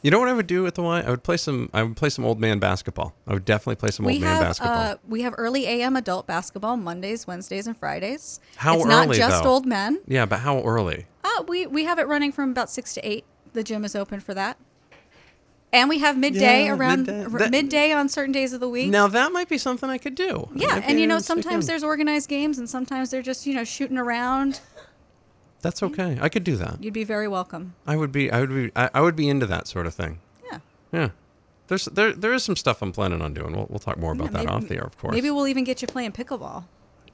you 0.01 0.11
know 0.11 0.19
what 0.19 0.27
I 0.27 0.33
would 0.33 0.47
do 0.47 0.65
at 0.67 0.75
the 0.75 0.81
Y? 0.81 0.99
I 0.99 1.09
would 1.09 1.23
play 1.23 1.37
some. 1.37 1.69
I 1.73 1.81
would 1.81 1.95
play 1.95 2.09
some 2.09 2.25
old 2.25 2.37
man 2.39 2.59
basketball. 2.59 3.13
I 3.25 3.31
would 3.33 3.45
definitely 3.45 3.75
play 3.77 3.89
some 3.91 4.05
we 4.05 4.13
old 4.15 4.21
man 4.21 4.41
basketball. 4.41 4.73
uh, 4.77 4.95
we 5.07 5.21
have 5.21 5.33
early 5.37 5.65
AM 5.65 5.95
adult 5.95 6.27
basketball 6.27 6.75
Mondays, 6.75 7.25
Wednesdays, 7.25 7.67
and 7.67 7.77
Fridays. 7.77 8.41
How 8.57 8.75
it's 8.75 8.85
not 8.85 9.11
just 9.11 9.43
though? 9.43 9.49
old 9.49 9.65
men. 9.65 9.99
yeah, 10.05 10.25
but 10.25 10.39
how 10.39 10.61
early? 10.61 11.05
Uh, 11.23 11.43
we 11.47 11.67
we 11.67 11.85
have 11.85 11.99
it 11.99 12.07
running 12.07 12.33
from 12.33 12.51
about 12.51 12.69
six 12.69 12.93
to 12.95 13.01
eight. 13.07 13.23
The 13.53 13.63
gym 13.63 13.85
is 13.85 13.95
open 13.95 14.19
for 14.19 14.33
that, 14.33 14.57
and 15.73 15.89
we 15.89 15.99
have 15.99 16.17
midday 16.17 16.65
Yeah, 16.65 16.73
around 16.73 17.07
midday. 17.07 17.37
That- 17.37 17.51
midday 17.51 17.91
on 17.91 18.07
certain 18.07 18.31
days 18.31 18.53
of 18.53 18.59
the 18.59 18.69
week. 18.69 18.89
Now 18.89 19.07
that 19.07 19.31
might 19.31 19.49
be 19.49 19.57
something 19.57 19.89
I 19.89 19.97
could 19.97 20.15
do. 20.15 20.47
yeah, 20.55 20.81
and 20.85 20.99
you 20.99 21.07
know 21.07 21.19
sometimes 21.19 21.67
there's 21.67 21.83
organized 21.83 22.29
games, 22.29 22.57
and 22.57 22.69
sometimes 22.69 23.09
they're 23.09 23.21
just 23.21 23.45
you 23.45 23.53
know 23.55 23.63
shooting 23.63 23.97
around. 23.97 24.61
That's 25.61 25.81
mm-hmm. 25.81 25.99
okay. 25.99 26.17
I 26.21 26.29
could 26.29 26.43
do 26.43 26.55
that. 26.57 26.83
You'd 26.83 26.93
be 26.93 27.03
very 27.03 27.27
welcome. 27.27 27.73
I 27.87 27.95
would 27.95 28.11
be. 28.11 28.31
I 28.31 28.39
would 28.39 28.49
be. 28.49 28.71
I, 28.75 28.89
I 28.93 29.01
would 29.01 29.15
be 29.15 29.27
into 29.27 29.45
that 29.47 29.67
sort 29.67 29.87
of 29.87 29.93
thing. 29.93 30.19
Yeah. 30.45 30.59
Yeah. 30.91 31.09
There's 31.67 31.85
there 31.85 32.13
there 32.13 32.33
is 32.33 32.43
some 32.43 32.55
stuff 32.55 32.81
I'm 32.81 32.91
planning 32.91 33.21
on 33.21 33.33
doing. 33.33 33.55
We'll 33.55 33.67
we'll 33.69 33.79
talk 33.79 33.97
more 33.97 34.11
about 34.11 34.25
Yeah, 34.25 34.31
that 34.31 34.45
maybe- 34.45 34.51
off 34.51 34.67
the 34.67 34.75
air, 34.75 34.83
of 34.83 34.97
course. 34.97 35.13
Maybe 35.13 35.31
we'll 35.31 35.47
even 35.47 35.63
get 35.63 35.81
you 35.81 35.87
playing 35.87 36.11
pickleball. 36.11 36.65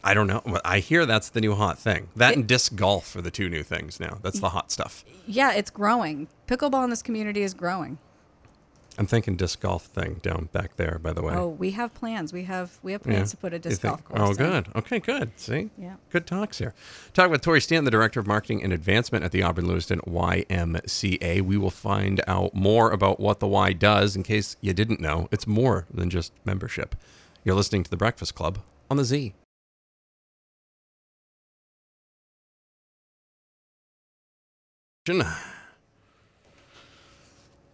I 0.01 0.13
don't 0.13 0.27
know. 0.27 0.41
I 0.63 0.79
hear 0.79 1.05
that's 1.05 1.27
the 1.29 1.41
new 1.41 1.55
hot 1.55 1.77
thing. 1.77 2.07
That 2.15 2.31
It- 2.31 2.37
and 2.37 2.47
disc 2.47 2.75
golf 2.75 3.15
are 3.15 3.21
the 3.21 3.31
two 3.31 3.49
new 3.49 3.63
things 3.63 3.99
now. 3.99 4.17
That's 4.21 4.39
the 4.39 4.49
hot 4.49 4.71
stuff. 4.71 5.03
Yeah, 5.27 5.51
it's 5.53 5.69
growing. 5.69 6.27
Pickleball 6.47 6.85
in 6.85 6.89
this 6.89 7.01
community 7.01 7.43
is 7.43 7.53
growing. 7.53 7.97
I'm 8.99 9.07
thinking 9.07 9.37
disc 9.37 9.61
golf 9.61 9.85
thing 9.85 10.19
down 10.21 10.49
back 10.51 10.75
there. 10.75 10.99
By 11.01 11.13
the 11.13 11.21
way. 11.23 11.33
Oh, 11.33 11.47
we 11.47 11.71
have 11.71 11.93
plans. 11.93 12.33
We 12.33 12.43
have 12.43 12.77
we 12.83 12.91
have 12.91 13.01
Yeah. 13.05 13.13
plans 13.13 13.31
to 13.31 13.37
put 13.37 13.53
a 13.53 13.59
disc 13.59 13.81
golf 13.81 14.03
course. 14.03 14.19
Oh, 14.21 14.31
in. 14.31 14.35
good. 14.35 14.67
Okay, 14.75 14.99
good. 14.99 15.31
See? 15.37 15.69
Yeah. 15.77 15.95
Good 16.11 16.27
talks 16.27 16.57
here. 16.57 16.73
Talk 17.13 17.31
with 17.31 17.41
Tori 17.41 17.61
Stanton, 17.61 17.85
the 17.85 17.91
Director 17.91 18.19
of 18.19 18.27
Marketing 18.27 18.61
and 18.61 18.73
Advancement 18.73 19.23
at 19.23 19.31
the 19.31 19.41
Auburn 19.41 19.67
Lewiston 19.67 20.01
YMCA. 20.05 21.39
We 21.41 21.55
will 21.57 21.71
find 21.71 22.19
out 22.27 22.53
more 22.53 22.91
about 22.91 23.21
what 23.21 23.39
the 23.39 23.47
Y 23.47 23.71
does 23.71 24.17
in 24.17 24.23
case 24.23 24.57
you 24.59 24.73
didn't 24.73 24.99
know. 24.99 25.29
It's 25.31 25.47
more 25.47 25.85
than 25.89 26.09
just 26.09 26.33
membership. 26.43 26.93
You're 27.45 27.55
listening 27.55 27.83
to 27.85 27.89
The 27.89 27.95
Breakfast 27.97 28.35
Club 28.35 28.59
on 28.91 28.97
the 28.97 29.05
Z. 29.05 29.33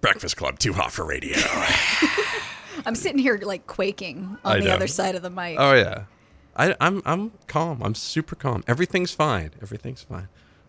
Breakfast 0.06 0.38
Club, 0.38 0.60
too 0.60 0.72
hot 0.72 0.92
for 0.92 1.04
radio. 1.04 1.36
I'm 2.86 2.94
sitting 2.94 3.18
here 3.18 3.40
like 3.42 3.66
quaking 3.66 4.38
I 4.46 4.54
on 4.54 4.60
the 4.60 4.66
know. 4.68 4.76
other 4.76 4.86
side 4.86 5.16
of 5.16 5.24
the 5.24 5.32
mic. 5.32 5.58
Oh 5.60 5.74
yeah, 5.74 6.04
I, 6.56 6.76
I'm 6.80 7.02
I'm 7.08 7.32
calm. 7.48 7.82
I'm 7.82 7.96
super 7.96 8.36
calm. 8.36 8.64
Everything's 8.68 9.12
fine. 9.16 9.50
Everything's 9.64 10.04
fine. 10.04 10.28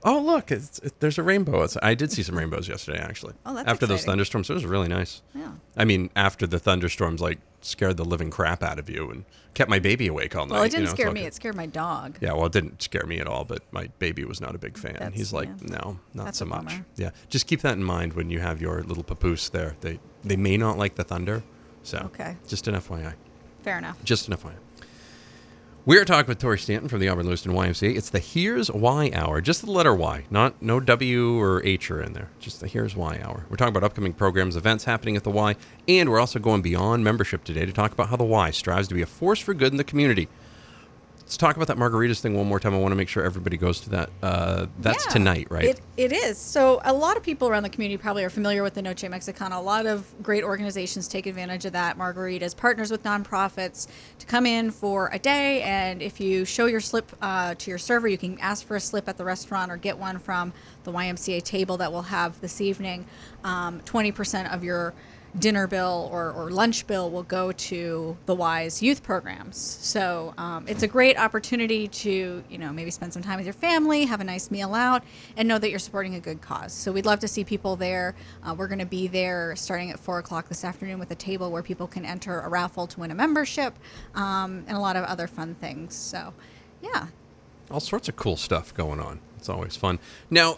Oh 0.08 0.20
look, 0.20 0.52
it's, 0.52 0.78
it, 0.78 1.00
there's 1.00 1.18
a 1.18 1.22
rainbow. 1.24 1.62
It's, 1.64 1.76
I 1.82 1.94
did 1.94 2.12
see 2.12 2.22
some 2.22 2.38
rainbows 2.38 2.68
yesterday, 2.68 2.98
actually. 3.00 3.34
Oh, 3.44 3.54
that's 3.54 3.68
after 3.68 3.86
those 3.86 3.96
exciting. 3.96 4.12
thunderstorms, 4.12 4.48
it 4.50 4.54
was 4.54 4.64
really 4.64 4.86
nice. 4.88 5.20
Yeah. 5.34 5.50
I 5.76 5.84
mean, 5.84 6.10
after 6.14 6.46
the 6.46 6.60
thunderstorms, 6.60 7.20
like 7.20 7.38
scared 7.60 7.96
the 7.96 8.04
living 8.04 8.30
crap 8.30 8.62
out 8.62 8.78
of 8.78 8.88
you 8.88 9.10
and 9.10 9.24
kept 9.54 9.68
my 9.68 9.80
baby 9.80 10.06
awake 10.06 10.36
all 10.36 10.46
night. 10.46 10.54
Well, 10.54 10.62
it 10.62 10.70
didn't 10.70 10.84
know, 10.84 10.90
scare 10.92 11.10
me. 11.10 11.22
good. 11.22 11.26
It 11.26 11.34
scared 11.34 11.56
my 11.56 11.66
dog. 11.66 12.18
Yeah, 12.20 12.34
well, 12.34 12.46
it 12.46 12.52
didn't 12.52 12.80
scare 12.80 13.04
me 13.04 13.18
at 13.18 13.26
all, 13.26 13.44
but 13.44 13.62
my 13.72 13.88
baby 13.98 14.24
was 14.24 14.40
not 14.40 14.54
a 14.54 14.58
big 14.58 14.78
fan. 14.78 14.92
That's- 14.92 15.14
He's 15.14 15.32
like, 15.32 15.48
yeah. 15.48 15.76
no, 15.82 15.98
not 16.14 16.26
That's 16.26 16.38
so 16.38 16.44
much. 16.44 16.66
bummer. 16.66 16.86
Yeah, 16.94 17.10
just 17.28 17.48
keep 17.48 17.62
that 17.62 17.72
in 17.72 17.82
mind 17.82 18.12
when 18.12 18.30
you 18.30 18.38
have 18.38 18.60
your 18.60 18.82
little 18.84 19.02
papoose 19.02 19.48
there. 19.48 19.74
They 19.80 19.98
they 20.22 20.36
may 20.36 20.56
not 20.56 20.78
like 20.78 20.94
the 20.94 21.04
thunder, 21.04 21.42
so 21.82 21.98
Okay. 22.14 22.36
just 22.46 22.68
an 22.68 22.76
FYI. 22.76 23.14
Fair 23.62 23.78
enough. 23.78 23.98
Just 24.04 24.28
an 24.28 24.34
FYI. 24.36 24.54
We're 25.86 26.04
talking 26.04 26.26
with 26.26 26.40
Tori 26.40 26.58
Stanton 26.58 26.88
from 26.88 26.98
the 26.98 27.08
Auburn 27.08 27.26
Lewiston 27.26 27.52
YMCA. 27.52 27.96
It's 27.96 28.10
the 28.10 28.18
Here's 28.18 28.72
Why 28.72 29.08
Hour, 29.14 29.40
just 29.40 29.64
the 29.64 29.70
letter 29.70 29.94
Y, 29.94 30.24
not 30.30 30.60
no 30.60 30.80
W 30.80 31.40
or 31.40 31.64
H 31.64 31.92
are 31.92 32.02
in 32.02 32.12
there. 32.12 32.28
Just 32.40 32.60
the 32.60 32.66
Here's 32.66 32.96
Why 32.96 33.20
Hour. 33.22 33.46
We're 33.48 33.56
talking 33.56 33.72
about 33.72 33.84
upcoming 33.84 34.12
programs, 34.12 34.56
events 34.56 34.82
happening 34.82 35.16
at 35.16 35.22
the 35.22 35.30
Y, 35.30 35.54
and 35.86 36.10
we're 36.10 36.18
also 36.18 36.40
going 36.40 36.60
beyond 36.60 37.04
membership 37.04 37.44
today 37.44 37.64
to 37.64 37.72
talk 37.72 37.92
about 37.92 38.08
how 38.08 38.16
the 38.16 38.24
Y 38.24 38.50
strives 38.50 38.88
to 38.88 38.94
be 38.94 39.02
a 39.02 39.06
force 39.06 39.38
for 39.38 39.54
good 39.54 39.70
in 39.70 39.76
the 39.76 39.84
community. 39.84 40.26
Let's 41.26 41.36
talk 41.38 41.56
about 41.56 41.66
that 41.66 41.76
margaritas 41.76 42.20
thing 42.20 42.34
one 42.34 42.46
more 42.46 42.60
time. 42.60 42.72
I 42.72 42.78
want 42.78 42.92
to 42.92 42.96
make 42.96 43.08
sure 43.08 43.24
everybody 43.24 43.56
goes 43.56 43.80
to 43.80 43.90
that. 43.90 44.10
Uh, 44.22 44.66
that's 44.78 45.04
Yeah, 45.06 45.10
tonight, 45.10 45.48
right? 45.50 45.64
It, 45.64 45.80
it 45.96 46.12
is. 46.12 46.38
So 46.38 46.80
a 46.84 46.92
lot 46.92 47.16
of 47.16 47.24
people 47.24 47.48
around 47.48 47.64
the 47.64 47.68
community 47.68 48.00
probably 48.00 48.22
are 48.22 48.30
familiar 48.30 48.62
with 48.62 48.74
the 48.74 48.82
Noche 48.82 49.02
Mexicana. 49.02 49.58
A 49.58 49.60
lot 49.60 49.86
of 49.86 50.06
great 50.22 50.44
organizations 50.44 51.08
take 51.08 51.26
advantage 51.26 51.64
of 51.64 51.72
that. 51.72 51.98
Margaritas 51.98 52.56
partners 52.56 52.92
with 52.92 53.02
nonprofits 53.02 53.88
to 54.20 54.26
come 54.26 54.46
in 54.46 54.70
for 54.70 55.10
a 55.12 55.18
day, 55.18 55.62
and 55.62 56.00
if 56.00 56.20
you 56.20 56.44
show 56.44 56.66
your 56.66 56.78
slip 56.78 57.10
uh, 57.20 57.56
to 57.56 57.72
your 57.72 57.78
server, 57.78 58.06
you 58.06 58.18
can 58.18 58.38
ask 58.38 58.64
for 58.64 58.76
a 58.76 58.80
slip 58.80 59.08
at 59.08 59.16
the 59.16 59.24
restaurant 59.24 59.72
or 59.72 59.76
get 59.76 59.98
one 59.98 60.20
from 60.20 60.52
the 60.84 60.92
YMCA 60.92 61.42
table 61.42 61.76
that 61.78 61.90
we'll 61.90 62.02
have 62.02 62.40
this 62.40 62.60
evening. 62.60 63.04
Um, 63.42 63.80
Twenty 63.84 64.12
percent 64.12 64.52
of 64.54 64.62
your 64.62 64.94
dinner 65.38 65.66
bill 65.66 66.08
or, 66.10 66.32
or 66.32 66.50
lunch 66.50 66.86
bill 66.86 67.10
will 67.10 67.22
go 67.22 67.52
to 67.52 68.16
the 68.26 68.34
Y's 68.34 68.82
youth 68.82 69.02
programs. 69.02 69.56
So 69.56 70.34
um, 70.38 70.66
it's 70.66 70.82
a 70.82 70.86
great 70.86 71.18
opportunity 71.18 71.88
to, 71.88 72.42
you 72.48 72.58
know, 72.58 72.72
maybe 72.72 72.90
spend 72.90 73.12
some 73.12 73.22
time 73.22 73.36
with 73.36 73.46
your 73.46 73.52
family, 73.52 74.04
have 74.04 74.20
a 74.20 74.24
nice 74.24 74.50
meal 74.50 74.74
out, 74.74 75.02
and 75.36 75.46
know 75.46 75.58
that 75.58 75.70
you're 75.70 75.78
supporting 75.78 76.14
a 76.14 76.20
good 76.20 76.40
cause. 76.40 76.72
So 76.72 76.92
we'd 76.92 77.06
love 77.06 77.20
to 77.20 77.28
see 77.28 77.44
people 77.44 77.76
there. 77.76 78.14
Uh, 78.42 78.54
we're 78.56 78.68
going 78.68 78.78
to 78.78 78.86
be 78.86 79.06
there 79.06 79.54
starting 79.56 79.90
at 79.90 79.98
4 79.98 80.18
o'clock 80.18 80.48
this 80.48 80.64
afternoon 80.64 80.98
with 80.98 81.10
a 81.10 81.16
table 81.16 81.50
where 81.50 81.62
people 81.62 81.86
can 81.86 82.04
enter 82.04 82.40
a 82.40 82.48
raffle 82.48 82.86
to 82.86 83.00
win 83.00 83.10
a 83.10 83.14
membership 83.14 83.74
um, 84.14 84.64
and 84.66 84.76
a 84.76 84.80
lot 84.80 84.96
of 84.96 85.04
other 85.04 85.26
fun 85.26 85.54
things. 85.56 85.94
So, 85.94 86.32
yeah. 86.82 87.08
all 87.70 87.80
sorts 87.80 88.08
of 88.08 88.16
cool 88.16 88.36
stuff 88.36 88.72
going 88.74 89.00
on. 89.00 89.20
It's 89.36 89.48
always 89.48 89.76
fun. 89.76 89.98
Now, 90.30 90.56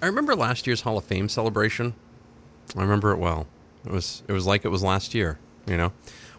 I 0.00 0.06
remember 0.06 0.34
last 0.34 0.66
year's 0.66 0.82
Hall 0.82 0.98
of 0.98 1.04
Fame 1.04 1.28
celebration. 1.28 1.94
I 2.76 2.82
remember 2.82 3.12
it 3.12 3.18
well. 3.18 3.46
It 3.84 3.92
was 3.92 4.22
it 4.28 4.32
was 4.32 4.46
like 4.46 4.64
it 4.64 4.68
was 4.68 4.82
last 4.82 5.14
year. 5.14 5.38
You 5.66 5.76
know, 5.76 5.92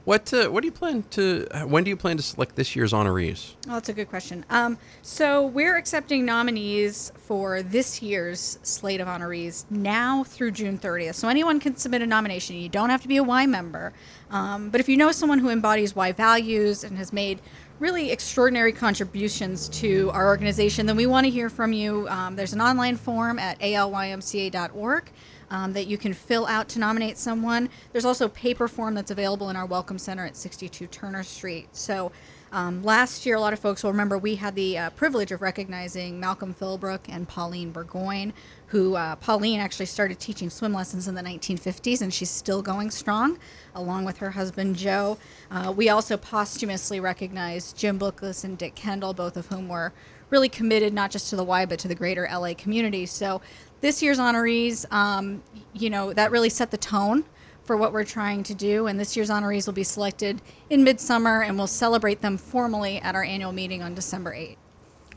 what 0.05 0.33
uh, 0.33 0.49
what 0.49 0.61
do 0.61 0.67
you 0.67 0.71
plan 0.71 1.03
to? 1.11 1.47
When 1.65 1.85
do 1.85 1.89
you 1.89 1.95
plan 1.95 2.17
to 2.17 2.23
select 2.23 2.55
this 2.57 2.75
year's 2.75 2.91
honorees? 2.91 3.53
Oh, 3.67 3.73
that's 3.73 3.87
a 3.87 3.93
good 3.93 4.09
question. 4.09 4.43
Um, 4.49 4.77
so 5.01 5.47
we're 5.47 5.77
accepting 5.77 6.25
nominees 6.25 7.13
for 7.15 7.63
this 7.63 8.01
year's 8.01 8.59
slate 8.63 8.99
of 8.99 9.07
honorees 9.07 9.63
now 9.69 10.25
through 10.25 10.51
June 10.51 10.77
30th. 10.77 11.15
So 11.15 11.29
anyone 11.29 11.59
can 11.61 11.77
submit 11.77 12.01
a 12.01 12.07
nomination. 12.07 12.57
You 12.57 12.67
don't 12.67 12.89
have 12.89 13.01
to 13.03 13.07
be 13.07 13.17
a 13.17 13.23
Y 13.23 13.45
member, 13.45 13.93
um, 14.29 14.69
but 14.69 14.81
if 14.81 14.89
you 14.89 14.97
know 14.97 15.13
someone 15.13 15.39
who 15.39 15.49
embodies 15.49 15.95
Y 15.95 16.11
values 16.11 16.83
and 16.83 16.97
has 16.97 17.13
made 17.13 17.41
really 17.79 18.11
extraordinary 18.11 18.71
contributions 18.73 19.69
to 19.69 20.09
our 20.11 20.27
organization, 20.27 20.85
then 20.85 20.95
we 20.97 21.05
want 21.05 21.25
to 21.25 21.31
hear 21.31 21.49
from 21.49 21.73
you. 21.73 22.07
Um, 22.09 22.35
there's 22.35 22.53
an 22.53 22.61
online 22.61 22.97
form 22.97 23.39
at 23.39 23.59
alymca.org 23.59 25.11
um, 25.53 25.71
that 25.73 25.85
you 25.85 25.97
can 25.97 26.13
fill 26.13 26.47
out 26.47 26.67
to 26.69 26.79
nominate 26.79 27.17
someone. 27.17 27.69
There's 27.91 28.05
also 28.05 28.25
a 28.25 28.29
paper 28.29 28.67
form 28.67 28.95
that's 28.95 29.11
available 29.11 29.51
in 29.51 29.55
our 29.55 29.67
Welcome 29.67 29.99
Center 29.99 30.25
at 30.25 30.35
62 30.35 30.87
Turner 30.87 31.21
Street. 31.21 31.69
So 31.73 32.11
um, 32.51 32.83
last 32.83 33.25
year, 33.25 33.35
a 33.35 33.39
lot 33.39 33.53
of 33.53 33.59
folks 33.59 33.83
will 33.83 33.91
remember 33.91 34.17
we 34.17 34.35
had 34.35 34.55
the 34.55 34.77
uh, 34.77 34.89
privilege 34.91 35.31
of 35.31 35.43
recognizing 35.43 36.19
Malcolm 36.19 36.55
Philbrook 36.55 37.01
and 37.07 37.27
Pauline 37.27 37.71
Burgoyne, 37.71 38.33
who 38.67 38.95
uh, 38.95 39.15
Pauline 39.15 39.59
actually 39.59 39.85
started 39.85 40.19
teaching 40.19 40.49
swim 40.49 40.73
lessons 40.73 41.07
in 41.07 41.13
the 41.13 41.21
1950s, 41.21 42.01
and 42.01 42.11
she's 42.11 42.31
still 42.31 42.63
going 42.63 42.89
strong, 42.89 43.37
along 43.75 44.05
with 44.05 44.17
her 44.17 44.31
husband 44.31 44.75
Joe. 44.75 45.19
Uh, 45.51 45.71
we 45.75 45.89
also 45.89 46.17
posthumously 46.17 46.99
recognized 46.99 47.77
Jim 47.77 47.99
Bookless 47.99 48.43
and 48.43 48.57
Dick 48.57 48.73
Kendall, 48.73 49.13
both 49.13 49.37
of 49.37 49.47
whom 49.47 49.67
were 49.67 49.93
really 50.29 50.49
committed 50.49 50.93
not 50.93 51.11
just 51.11 51.29
to 51.29 51.35
the 51.35 51.43
Y 51.43 51.65
but 51.65 51.77
to 51.77 51.87
the 51.87 51.95
greater 51.95 52.27
LA 52.31 52.55
community. 52.55 53.05
So 53.05 53.41
this 53.83 54.01
year's 54.01 54.17
honorees, 54.17 54.91
um, 54.93 55.43
you 55.73 55.89
know, 55.89 56.13
that 56.13 56.31
really 56.31 56.49
set 56.49 56.71
the 56.71 56.77
tone 56.77 57.25
for 57.65 57.75
what 57.77 57.91
we're 57.91 58.05
trying 58.05 58.41
to 58.43 58.53
do. 58.55 58.87
And 58.87 58.97
this 58.97 59.15
year's 59.17 59.29
honorees 59.29 59.65
will 59.67 59.73
be 59.73 59.83
selected 59.83 60.41
in 60.69 60.83
midsummer, 60.85 61.41
and 61.43 61.57
we'll 61.57 61.67
celebrate 61.67 62.21
them 62.21 62.37
formally 62.37 62.97
at 62.99 63.13
our 63.13 63.23
annual 63.23 63.51
meeting 63.51 63.83
on 63.83 63.93
December 63.93 64.31
8th. 64.33 64.55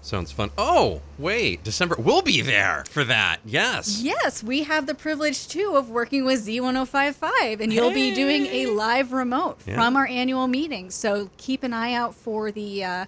Sounds 0.02 0.30
fun. 0.32 0.50
Oh, 0.58 1.00
wait, 1.16 1.62
December. 1.64 1.94
We'll 1.98 2.22
be 2.22 2.40
there 2.40 2.84
for 2.90 3.04
that. 3.04 3.38
Yes. 3.44 4.00
Yes, 4.02 4.42
we 4.42 4.64
have 4.64 4.86
the 4.86 4.94
privilege 4.94 5.46
too 5.48 5.72
of 5.76 5.88
working 5.90 6.24
with 6.24 6.44
Z1055, 6.46 7.60
and 7.60 7.72
you'll 7.72 7.92
be 7.92 8.12
doing 8.14 8.46
a 8.46 8.66
live 8.66 9.12
remote 9.12 9.58
Yeah. 9.66 9.74
from 9.76 9.96
our 9.96 10.06
annual 10.06 10.46
meeting. 10.48 10.90
So 10.90 11.30
keep 11.36 11.62
an 11.62 11.72
eye 11.72 11.92
out 11.92 12.14
for 12.14 12.50
the 12.52 12.84
uh, 12.84 13.06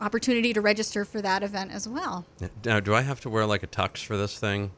opportunity 0.00 0.52
to 0.52 0.60
register 0.60 1.04
for 1.04 1.20
that 1.22 1.42
event 1.42 1.70
as 1.72 1.88
well. 1.88 2.26
Now, 2.64 2.80
do 2.80 2.94
I 2.94 3.02
have 3.02 3.20
to 3.20 3.30
wear 3.30 3.46
like 3.46 3.62
a 3.62 3.68
tux 3.68 4.04
for 4.04 4.16
this 4.16 4.38
thing? 4.38 4.70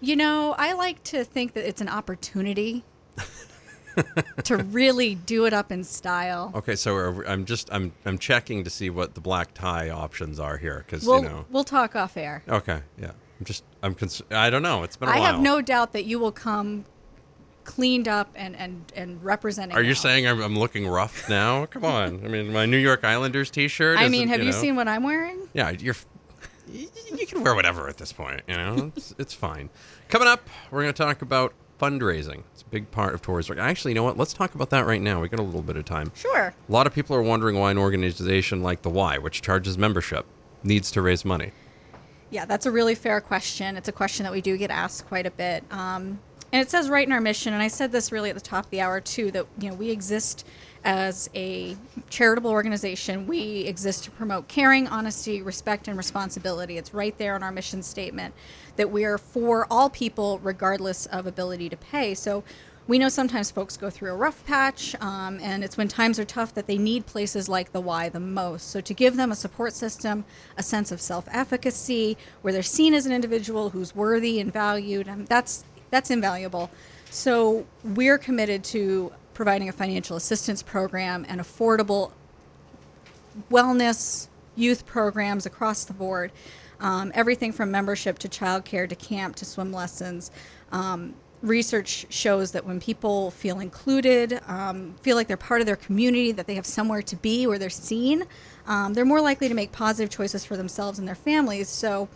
You 0.00 0.16
know, 0.16 0.54
I 0.58 0.72
like 0.74 1.02
to 1.04 1.24
think 1.24 1.54
that 1.54 1.66
it's 1.66 1.80
an 1.80 1.88
opportunity 1.88 2.84
to 4.44 4.56
really 4.56 5.14
do 5.14 5.46
it 5.46 5.52
up 5.52 5.70
in 5.70 5.84
style. 5.84 6.50
Okay, 6.54 6.74
so 6.74 6.94
are- 6.96 7.26
I'm 7.28 7.44
just 7.44 7.68
I'm 7.72 7.92
I'm 8.04 8.18
checking 8.18 8.64
to 8.64 8.70
see 8.70 8.90
what 8.90 9.14
the 9.14 9.20
black 9.20 9.54
tie 9.54 9.90
options 9.90 10.38
are 10.40 10.56
here 10.58 10.84
because 10.86 11.06
We'll 11.06 11.22
you 11.22 11.28
know. 11.28 11.44
we'll 11.50 11.64
talk 11.64 11.94
off 11.96 12.16
air. 12.16 12.42
Okay, 12.48 12.80
yeah. 13.00 13.12
I'm 13.38 13.44
just 13.44 13.64
I'm 13.82 13.94
cons- 13.94 14.22
I 14.30 14.50
don't 14.50 14.62
know. 14.62 14.82
It's 14.82 14.96
been 14.96 15.08
a 15.08 15.12
I 15.12 15.18
while. 15.18 15.22
I 15.22 15.32
have 15.32 15.40
no 15.40 15.60
doubt 15.60 15.92
that 15.92 16.04
you 16.04 16.18
will 16.18 16.32
come 16.32 16.84
cleaned 17.64 18.08
up 18.08 18.30
and 18.34 18.54
and 18.56 18.92
and 18.96 19.24
representing. 19.24 19.76
Are 19.76 19.82
you 19.82 19.94
saying 19.94 20.26
I'm, 20.26 20.40
I'm 20.42 20.58
looking 20.58 20.86
rough 20.88 21.28
now? 21.28 21.66
Come 21.66 21.84
on. 21.84 22.24
I 22.24 22.28
mean, 22.28 22.52
my 22.52 22.66
New 22.66 22.76
York 22.78 23.04
Islanders 23.04 23.50
T-shirt. 23.50 23.98
I 23.98 24.08
mean, 24.08 24.28
have 24.28 24.40
you 24.40 24.46
know- 24.50 24.50
seen 24.60 24.76
what 24.76 24.88
I'm 24.88 25.02
wearing? 25.04 25.48
Yeah, 25.54 25.70
you're. 25.70 25.94
You 26.72 27.26
can 27.26 27.42
wear 27.42 27.54
whatever 27.54 27.88
at 27.88 27.96
this 27.98 28.12
point. 28.12 28.42
You 28.48 28.56
know, 28.56 28.92
it's, 28.96 29.14
it's 29.18 29.34
fine. 29.34 29.70
Coming 30.08 30.28
up, 30.28 30.48
we're 30.70 30.82
going 30.82 30.94
to 30.94 31.02
talk 31.02 31.22
about 31.22 31.54
fundraising. 31.80 32.42
It's 32.52 32.62
a 32.62 32.66
big 32.66 32.90
part 32.90 33.14
of 33.14 33.22
Tori's 33.22 33.48
work. 33.48 33.58
Actually, 33.58 33.92
you 33.92 33.96
know 33.96 34.04
what? 34.04 34.16
Let's 34.16 34.32
talk 34.32 34.54
about 34.54 34.70
that 34.70 34.86
right 34.86 35.00
now. 35.00 35.20
We 35.20 35.28
got 35.28 35.40
a 35.40 35.42
little 35.42 35.62
bit 35.62 35.76
of 35.76 35.84
time. 35.84 36.12
Sure. 36.14 36.54
A 36.68 36.72
lot 36.72 36.86
of 36.86 36.94
people 36.94 37.16
are 37.16 37.22
wondering 37.22 37.58
why 37.58 37.70
an 37.70 37.78
organization 37.78 38.62
like 38.62 38.82
the 38.82 38.90
Y, 38.90 39.18
which 39.18 39.42
charges 39.42 39.76
membership, 39.76 40.26
needs 40.62 40.90
to 40.92 41.02
raise 41.02 41.24
money. 41.24 41.52
Yeah, 42.30 42.46
that's 42.46 42.66
a 42.66 42.70
really 42.70 42.94
fair 42.94 43.20
question. 43.20 43.76
It's 43.76 43.88
a 43.88 43.92
question 43.92 44.24
that 44.24 44.32
we 44.32 44.40
do 44.40 44.56
get 44.56 44.70
asked 44.70 45.06
quite 45.06 45.26
a 45.26 45.30
bit. 45.30 45.62
Um, 45.70 46.20
and 46.54 46.60
it 46.60 46.70
says 46.70 46.88
right 46.88 47.04
in 47.04 47.12
our 47.12 47.20
mission, 47.20 47.52
and 47.52 47.60
I 47.60 47.66
said 47.66 47.90
this 47.90 48.12
really 48.12 48.30
at 48.30 48.36
the 48.36 48.40
top 48.40 48.66
of 48.66 48.70
the 48.70 48.80
hour 48.80 49.00
too, 49.00 49.32
that 49.32 49.46
you 49.58 49.68
know 49.68 49.74
we 49.74 49.90
exist 49.90 50.46
as 50.84 51.28
a 51.34 51.76
charitable 52.10 52.52
organization. 52.52 53.26
We 53.26 53.62
exist 53.62 54.04
to 54.04 54.12
promote 54.12 54.46
caring, 54.46 54.86
honesty, 54.86 55.42
respect, 55.42 55.88
and 55.88 55.96
responsibility. 55.96 56.78
It's 56.78 56.94
right 56.94 57.18
there 57.18 57.34
in 57.34 57.42
our 57.42 57.50
mission 57.50 57.82
statement 57.82 58.34
that 58.76 58.92
we 58.92 59.04
are 59.04 59.18
for 59.18 59.66
all 59.68 59.90
people, 59.90 60.38
regardless 60.44 61.06
of 61.06 61.26
ability 61.26 61.70
to 61.70 61.76
pay. 61.76 62.14
So 62.14 62.44
we 62.86 63.00
know 63.00 63.08
sometimes 63.08 63.50
folks 63.50 63.76
go 63.76 63.90
through 63.90 64.12
a 64.12 64.16
rough 64.16 64.46
patch, 64.46 64.94
um, 65.00 65.40
and 65.42 65.64
it's 65.64 65.76
when 65.76 65.88
times 65.88 66.20
are 66.20 66.24
tough 66.24 66.54
that 66.54 66.68
they 66.68 66.78
need 66.78 67.04
places 67.04 67.48
like 67.48 67.72
the 67.72 67.80
Y 67.80 68.08
the 68.10 68.20
most. 68.20 68.70
So 68.70 68.80
to 68.80 68.94
give 68.94 69.16
them 69.16 69.32
a 69.32 69.34
support 69.34 69.72
system, 69.72 70.24
a 70.56 70.62
sense 70.62 70.92
of 70.92 71.00
self-efficacy, 71.00 72.16
where 72.42 72.52
they're 72.52 72.62
seen 72.62 72.94
as 72.94 73.06
an 73.06 73.12
individual 73.12 73.70
who's 73.70 73.92
worthy 73.92 74.38
and 74.38 74.52
valued, 74.52 75.08
um, 75.08 75.24
that's 75.24 75.64
that's 75.90 76.10
invaluable. 76.10 76.70
So 77.10 77.66
we're 77.84 78.18
committed 78.18 78.64
to 78.64 79.12
providing 79.34 79.68
a 79.68 79.72
financial 79.72 80.16
assistance 80.16 80.62
program 80.62 81.24
and 81.28 81.40
affordable 81.40 82.12
wellness, 83.50 84.28
youth 84.56 84.86
programs 84.86 85.46
across 85.46 85.84
the 85.84 85.92
board. 85.92 86.32
Um, 86.80 87.12
everything 87.14 87.52
from 87.52 87.70
membership 87.70 88.18
to 88.20 88.28
childcare 88.28 88.88
to 88.88 88.94
camp 88.94 89.36
to 89.36 89.44
swim 89.44 89.72
lessons. 89.72 90.30
Um, 90.72 91.14
research 91.44 92.06
shows 92.08 92.52
that 92.52 92.64
when 92.64 92.80
people 92.80 93.30
feel 93.30 93.60
included, 93.60 94.40
um, 94.48 94.94
feel 95.02 95.14
like 95.14 95.28
they're 95.28 95.36
part 95.36 95.60
of 95.60 95.66
their 95.66 95.76
community, 95.76 96.32
that 96.32 96.46
they 96.46 96.54
have 96.54 96.66
somewhere 96.66 97.02
to 97.02 97.16
be 97.16 97.46
where 97.46 97.58
they're 97.58 97.70
seen, 97.70 98.24
um, 98.66 98.94
they're 98.94 99.04
more 99.04 99.20
likely 99.20 99.48
to 99.48 99.54
make 99.54 99.70
positive 99.70 100.10
choices 100.10 100.44
for 100.44 100.56
themselves 100.56 100.98
and 100.98 101.06
their 101.06 101.14
families. 101.14 101.68
So, 101.68 102.08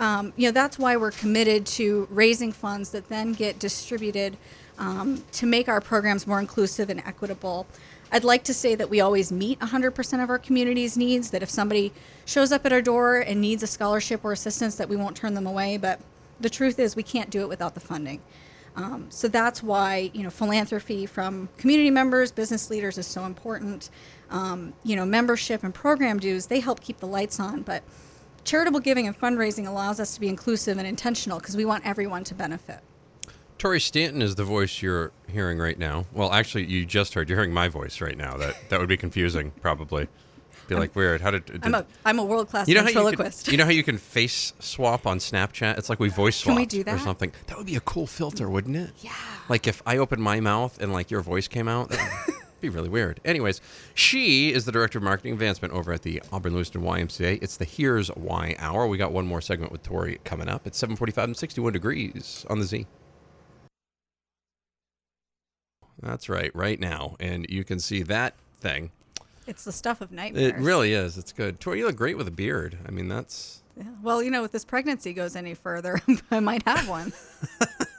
um, 0.00 0.32
you 0.36 0.48
know, 0.48 0.52
that's 0.52 0.78
why 0.78 0.96
we're 0.96 1.10
committed 1.12 1.66
to 1.66 2.08
raising 2.10 2.52
funds 2.52 2.90
that 2.90 3.08
then 3.08 3.34
get 3.34 3.58
distributed 3.58 4.36
um, 4.78 5.22
to 5.32 5.46
make 5.46 5.68
our 5.68 5.80
programs 5.80 6.26
more 6.26 6.40
inclusive 6.40 6.88
and 6.88 7.00
equitable. 7.00 7.66
I'd 8.10 8.24
like 8.24 8.42
to 8.44 8.54
say 8.54 8.74
that 8.74 8.90
we 8.90 9.00
always 9.00 9.30
meet 9.30 9.60
100% 9.60 10.22
of 10.22 10.30
our 10.30 10.38
community's 10.38 10.96
needs, 10.96 11.30
that 11.30 11.42
if 11.42 11.50
somebody 11.50 11.92
shows 12.24 12.50
up 12.50 12.66
at 12.66 12.72
our 12.72 12.82
door 12.82 13.18
and 13.18 13.40
needs 13.40 13.62
a 13.62 13.66
scholarship 13.66 14.24
or 14.24 14.32
assistance, 14.32 14.74
that 14.76 14.88
we 14.88 14.96
won't 14.96 15.16
turn 15.16 15.34
them 15.34 15.46
away. 15.46 15.76
But 15.76 16.00
the 16.40 16.50
truth 16.50 16.78
is, 16.78 16.96
we 16.96 17.02
can't 17.02 17.30
do 17.30 17.42
it 17.42 17.48
without 17.48 17.74
the 17.74 17.80
funding. 17.80 18.20
Um, 18.76 19.06
so 19.10 19.28
that's 19.28 19.62
why 19.62 20.10
you 20.14 20.22
know 20.22 20.30
philanthropy 20.30 21.04
from 21.04 21.48
community 21.58 21.90
members, 21.90 22.32
business 22.32 22.70
leaders 22.70 22.98
is 22.98 23.06
so 23.06 23.24
important. 23.24 23.90
Um, 24.30 24.72
you 24.84 24.96
know, 24.96 25.04
membership 25.04 25.64
and 25.64 25.74
program 25.74 26.20
dues 26.20 26.46
they 26.46 26.60
help 26.60 26.80
keep 26.80 27.00
the 27.00 27.06
lights 27.06 27.40
on, 27.40 27.62
but 27.62 27.82
charitable 28.44 28.80
giving 28.80 29.06
and 29.06 29.18
fundraising 29.18 29.66
allows 29.66 30.00
us 30.00 30.14
to 30.14 30.20
be 30.20 30.28
inclusive 30.28 30.78
and 30.78 30.86
intentional 30.86 31.38
because 31.38 31.56
we 31.56 31.64
want 31.64 31.86
everyone 31.86 32.24
to 32.24 32.34
benefit. 32.34 32.80
Tori 33.58 33.80
Stanton 33.80 34.22
is 34.22 34.36
the 34.36 34.44
voice 34.44 34.80
you're 34.80 35.12
hearing 35.30 35.58
right 35.58 35.78
now. 35.78 36.06
Well, 36.14 36.32
actually, 36.32 36.64
you 36.64 36.86
just 36.86 37.12
heard. 37.12 37.28
You're 37.28 37.36
hearing 37.36 37.52
my 37.52 37.68
voice 37.68 38.00
right 38.00 38.16
now. 38.16 38.38
That 38.38 38.56
that 38.70 38.80
would 38.80 38.88
be 38.88 38.96
confusing, 38.96 39.52
probably. 39.60 40.08
Be 40.66 40.76
like 40.76 40.94
weird. 40.94 41.20
How 41.20 41.32
did, 41.32 41.60
I'm 41.62 41.74
a 41.74 41.84
I'm 42.06 42.18
a 42.20 42.24
world 42.24 42.48
class 42.48 42.68
you 42.68 42.74
know 42.74 42.82
you, 42.82 42.86
ventriloquist. 42.86 43.46
can, 43.46 43.52
you 43.52 43.58
know 43.58 43.64
how 43.64 43.70
you 43.70 43.82
can 43.82 43.98
face 43.98 44.54
swap 44.60 45.04
on 45.04 45.18
Snapchat? 45.18 45.76
It's 45.76 45.90
like 45.90 45.98
we 45.98 46.08
voice 46.08 46.42
Can 46.42 46.52
swap 46.52 46.56
we 46.58 46.64
do 46.64 46.84
that 46.84 46.94
or 46.94 46.98
something. 47.00 47.32
That 47.48 47.58
would 47.58 47.66
be 47.66 47.74
a 47.74 47.80
cool 47.80 48.06
filter, 48.06 48.48
wouldn't 48.48 48.76
it? 48.76 48.92
Yeah. 49.00 49.12
Like 49.48 49.66
if 49.66 49.82
I 49.84 49.98
opened 49.98 50.22
my 50.22 50.38
mouth 50.38 50.80
and 50.80 50.92
like 50.92 51.10
your 51.10 51.22
voice 51.22 51.48
came 51.48 51.66
out, 51.66 51.94
be 52.60 52.68
really 52.68 52.88
weird. 52.88 53.20
Anyways, 53.24 53.60
she 53.94 54.52
is 54.52 54.64
the 54.64 54.72
director 54.72 54.98
of 54.98 55.04
marketing 55.04 55.32
advancement 55.34 55.72
over 55.74 55.92
at 55.92 56.02
the 56.02 56.22
Auburn 56.32 56.54
Lewiston 56.54 56.82
YMCA. 56.82 57.42
It's 57.42 57.56
the 57.56 57.64
Here's 57.64 58.08
Why 58.08 58.54
Hour. 58.58 58.86
We 58.86 58.98
got 58.98 59.12
one 59.12 59.26
more 59.26 59.40
segment 59.40 59.72
with 59.72 59.82
Tori 59.82 60.20
coming 60.24 60.48
up. 60.48 60.66
It's 60.66 60.78
7:45 60.82 61.24
and 61.24 61.36
61 61.36 61.72
degrees 61.72 62.44
on 62.48 62.58
the 62.58 62.64
Z. 62.64 62.86
That's 66.02 66.28
right, 66.28 66.54
right 66.54 66.80
now, 66.80 67.16
and 67.20 67.46
you 67.50 67.62
can 67.64 67.78
see 67.78 68.02
that 68.04 68.34
thing. 68.60 68.90
it's 69.46 69.64
the 69.64 69.72
stuff 69.72 70.00
of 70.00 70.10
nightmares. 70.12 70.52
It 70.52 70.56
really 70.56 70.92
is. 70.94 71.18
It's 71.18 71.32
good. 71.32 71.60
Tori, 71.60 71.80
you 71.80 71.86
look 71.86 71.96
great 71.96 72.16
with 72.16 72.28
a 72.28 72.30
beard. 72.32 72.78
I 72.86 72.90
mean, 72.90 73.08
that's 73.08 73.62
Yeah. 73.76 73.84
Well, 74.02 74.22
you 74.22 74.30
know, 74.30 74.44
if 74.44 74.52
this 74.52 74.64
pregnancy 74.64 75.12
goes 75.12 75.36
any 75.36 75.54
further, 75.54 76.00
I 76.30 76.40
might 76.40 76.62
have 76.66 76.88
one. 76.88 77.12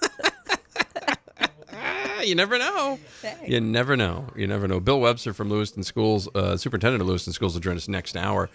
You 2.22 2.36
never 2.36 2.58
know. 2.58 3.00
Thanks. 3.22 3.50
You 3.50 3.62
never 3.62 3.98
know. 3.98 4.28
You 4.36 4.48
never 4.48 4.68
know. 4.68 4.80
Bill 4.80 5.00
Webster 5.00 5.34
from 5.34 5.50
Lewiston 5.50 5.84
Schools, 5.84 6.28
uh, 6.36 6.58
superintendent 6.58 7.02
of 7.02 7.08
Lewiston 7.08 7.34
Schools, 7.34 7.54
will 7.54 7.62
join 7.62 7.76
us 7.76 7.88
next 7.88 8.16
hour. 8.16 8.50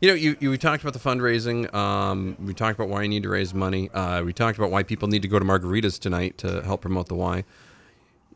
You 0.00 0.08
know, 0.08 0.14
you, 0.14 0.36
you 0.40 0.50
we 0.50 0.56
talked 0.58 0.82
about 0.82 0.94
the 0.94 0.98
fundraising. 0.98 1.72
Um, 1.74 2.36
we 2.40 2.54
talked 2.54 2.78
about 2.78 2.88
why 2.88 3.02
you 3.02 3.08
need 3.08 3.22
to 3.24 3.28
raise 3.28 3.52
money. 3.52 3.90
Uh, 3.90 4.22
we 4.22 4.32
talked 4.32 4.56
about 4.56 4.70
why 4.70 4.82
people 4.82 5.08
need 5.08 5.22
to 5.22 5.28
go 5.28 5.38
to 5.38 5.44
Margaritas 5.44 5.98
tonight 5.98 6.38
to 6.38 6.62
help 6.62 6.80
promote 6.80 7.08
the 7.08 7.14
Y. 7.14 7.44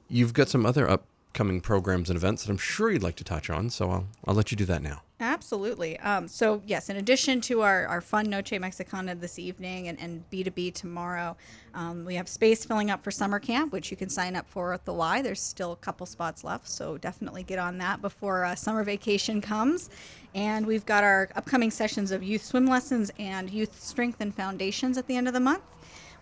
You've 0.09 0.35
got 0.35 0.49
some 0.49 0.67
other 0.67 0.99
upcoming 1.35 1.61
programs 1.61 2.11
and 2.11 2.17
events 2.17 2.45
that 2.45 2.51
I'm 2.53 2.59
sure 2.59 2.93
you'd 2.93 3.03
like 3.03 3.17
to 3.17 3.25
touch 3.25 3.51
on, 3.51 3.69
so 3.69 3.91
I'll 3.91 4.07
I'll 4.25 4.35
let 4.35 4.53
you 4.53 4.57
do 4.57 4.65
that 4.67 4.83
now. 4.83 5.03
Absolutely. 5.19 5.99
Um, 5.99 6.29
so, 6.29 6.63
yes, 6.65 6.91
in 6.91 6.97
addition 6.97 7.41
to 7.43 7.63
our, 7.63 7.87
our 7.87 8.01
fun 8.01 8.31
Noche 8.31 8.53
Mexicana 8.53 9.17
this 9.17 9.39
evening 9.39 9.89
and, 9.89 9.99
and 9.99 10.25
B2B 10.31 10.75
tomorrow, 10.75 11.37
um, 11.73 12.05
we 12.05 12.15
have 12.15 12.29
space 12.29 12.65
filling 12.65 12.91
up 12.91 13.03
for 13.03 13.11
summer 13.11 13.41
camp, 13.41 13.73
which 13.73 13.91
you 13.91 13.97
can 13.97 14.09
sign 14.09 14.37
up 14.37 14.49
for 14.49 14.73
at 14.73 14.85
the 14.85 14.93
Y. 14.93 15.23
There's 15.23 15.41
still 15.41 15.73
a 15.73 15.77
couple 15.77 16.07
spots 16.07 16.45
left, 16.45 16.69
so 16.69 16.99
definitely 16.99 17.43
get 17.43 17.59
on 17.59 17.79
that 17.79 18.01
before 18.01 18.45
uh, 18.45 18.55
summer 18.55 18.85
vacation 18.85 19.41
comes. 19.41 19.91
And 20.37 20.67
we've 20.67 20.87
got 20.87 21.03
our 21.03 21.31
upcoming 21.35 21.73
sessions 21.73 22.13
of 22.13 22.23
youth 22.23 22.45
swim 22.45 22.67
lessons 22.67 23.11
and 23.19 23.51
youth 23.51 23.83
strength 23.83 24.21
and 24.21 24.33
foundations 24.33 24.99
at 24.99 25.09
the 25.09 25.17
end 25.17 25.27
of 25.27 25.35
the 25.35 25.41
month. 25.41 25.63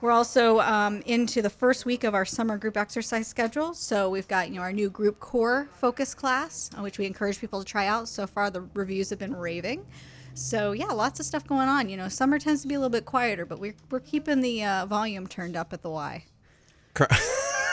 We're 0.03 0.11
also 0.11 0.59
um, 0.59 1.01
into 1.07 1.43
the 1.43 1.49
first 1.49 1.87
week 1.87 2.03
of 2.03 2.13
our 2.13 2.25
summer 2.25 2.59
group 2.59 2.77
exercise 2.77 3.29
schedule. 3.29 3.73
So 3.73 4.11
we've 4.11 4.27
got 4.27 4.49
you 4.49 4.57
know 4.57 4.63
our 4.63 4.73
new 4.73 4.91
group 4.91 5.21
core 5.21 5.69
focus 5.75 6.13
class, 6.13 6.71
uh, 6.77 6.83
which 6.83 6.99
we 6.99 7.07
encourage 7.07 7.41
people 7.41 7.61
to 7.61 7.65
try 7.65 7.87
out. 7.87 8.09
So 8.09 8.27
far, 8.27 8.51
the 8.51 8.63
reviews 8.75 9.11
have 9.11 9.21
been 9.21 9.37
raving. 9.37 9.87
So 10.35 10.73
yeah, 10.73 10.87
lots 10.87 11.21
of 11.21 11.27
stuff 11.27 11.47
going 11.47 11.69
on. 11.69 11.89
You 11.89 11.97
know, 11.97 12.09
summer 12.09 12.41
tends 12.41 12.63
to 12.63 12.69
be 12.69 12.75
a 12.75 12.79
little 12.81 12.91
bit 12.91 13.05
quieter, 13.05 13.47
but 13.47 13.61
we're 13.61 13.77
we're 13.91 14.01
keeping 14.01 14.41
the 14.41 14.65
uh, 14.65 14.87
volume 14.87 15.29
turned 15.29 15.55
up 15.55 15.73
at 15.73 15.83
the 15.83 15.91
Y. 15.91 16.25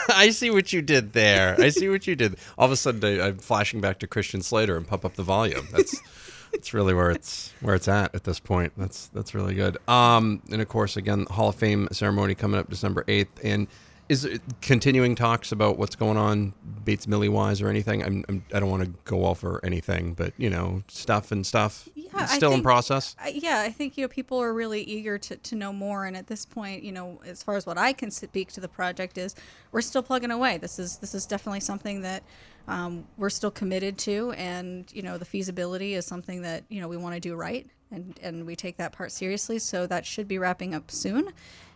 I 0.08 0.30
see 0.30 0.50
what 0.50 0.72
you 0.72 0.82
did 0.82 1.14
there. 1.14 1.56
I 1.58 1.70
see 1.70 1.88
what 1.88 2.06
you 2.06 2.14
did. 2.14 2.36
All 2.56 2.66
of 2.66 2.70
a 2.70 2.76
sudden, 2.76 3.04
I, 3.04 3.26
I'm 3.26 3.38
flashing 3.38 3.80
back 3.80 3.98
to 3.98 4.06
Christian 4.06 4.40
Slater 4.40 4.76
and 4.76 4.86
pump 4.86 5.04
up 5.04 5.14
the 5.14 5.24
volume. 5.24 5.66
That's 5.72 6.00
that's 6.52 6.74
really 6.74 6.94
where 6.94 7.10
it's 7.10 7.52
where 7.60 7.74
it's 7.74 7.88
at 7.88 8.14
at 8.14 8.24
this 8.24 8.40
point. 8.40 8.72
That's 8.76 9.08
that's 9.08 9.34
really 9.34 9.54
good. 9.54 9.76
Um, 9.88 10.42
and 10.50 10.60
of 10.60 10.68
course, 10.68 10.96
again, 10.96 11.26
Hall 11.30 11.48
of 11.48 11.56
Fame 11.56 11.88
ceremony 11.92 12.34
coming 12.34 12.60
up 12.60 12.68
December 12.68 13.04
eighth, 13.08 13.40
and 13.44 13.66
is 14.08 14.24
it 14.24 14.42
continuing 14.60 15.14
talks 15.14 15.52
about 15.52 15.78
what's 15.78 15.94
going 15.94 16.16
on 16.16 16.52
Bates 16.84 17.06
Millie 17.06 17.28
wise 17.28 17.62
or 17.62 17.68
anything. 17.68 18.02
I'm, 18.02 18.24
I'm 18.28 18.44
I 18.52 18.58
don't 18.58 18.68
want 18.68 18.82
to 18.82 18.90
go 19.04 19.24
off 19.24 19.44
or 19.44 19.64
anything, 19.64 20.14
but 20.14 20.32
you 20.36 20.50
know, 20.50 20.82
stuff 20.88 21.30
and 21.30 21.46
stuff. 21.46 21.88
I 22.12 22.26
still 22.26 22.52
in 22.52 22.62
process. 22.62 23.14
Yeah, 23.32 23.60
I 23.60 23.70
think 23.70 23.96
you 23.96 24.02
know 24.02 24.08
people 24.08 24.38
are 24.38 24.52
really 24.52 24.82
eager 24.82 25.18
to, 25.18 25.36
to 25.36 25.54
know 25.54 25.72
more, 25.72 26.06
and 26.06 26.16
at 26.16 26.26
this 26.26 26.44
point, 26.44 26.82
you 26.82 26.90
know, 26.90 27.20
as 27.24 27.44
far 27.44 27.56
as 27.56 27.66
what 27.66 27.78
I 27.78 27.92
can 27.92 28.10
speak 28.10 28.52
to 28.54 28.60
the 28.60 28.68
project 28.68 29.16
is, 29.16 29.36
we're 29.70 29.80
still 29.80 30.02
plugging 30.02 30.32
away. 30.32 30.58
This 30.58 30.80
is 30.80 30.96
this 30.96 31.14
is 31.14 31.26
definitely 31.26 31.60
something 31.60 32.00
that 32.00 32.24
um, 32.68 33.04
we're 33.16 33.30
still 33.30 33.50
committed 33.50 33.98
to, 33.98 34.32
and 34.32 34.90
you 34.92 35.02
know, 35.02 35.18
the 35.18 35.24
feasibility 35.24 35.94
is 35.94 36.06
something 36.06 36.42
that 36.42 36.64
you 36.68 36.80
know 36.80 36.88
we 36.88 36.96
want 36.96 37.14
to 37.14 37.20
do 37.20 37.34
right, 37.34 37.66
and 37.90 38.18
and 38.22 38.46
we 38.46 38.56
take 38.56 38.76
that 38.76 38.92
part 38.92 39.12
seriously. 39.12 39.58
So 39.58 39.86
that 39.86 40.06
should 40.06 40.28
be 40.28 40.38
wrapping 40.38 40.74
up 40.74 40.90
soon, 40.90 41.30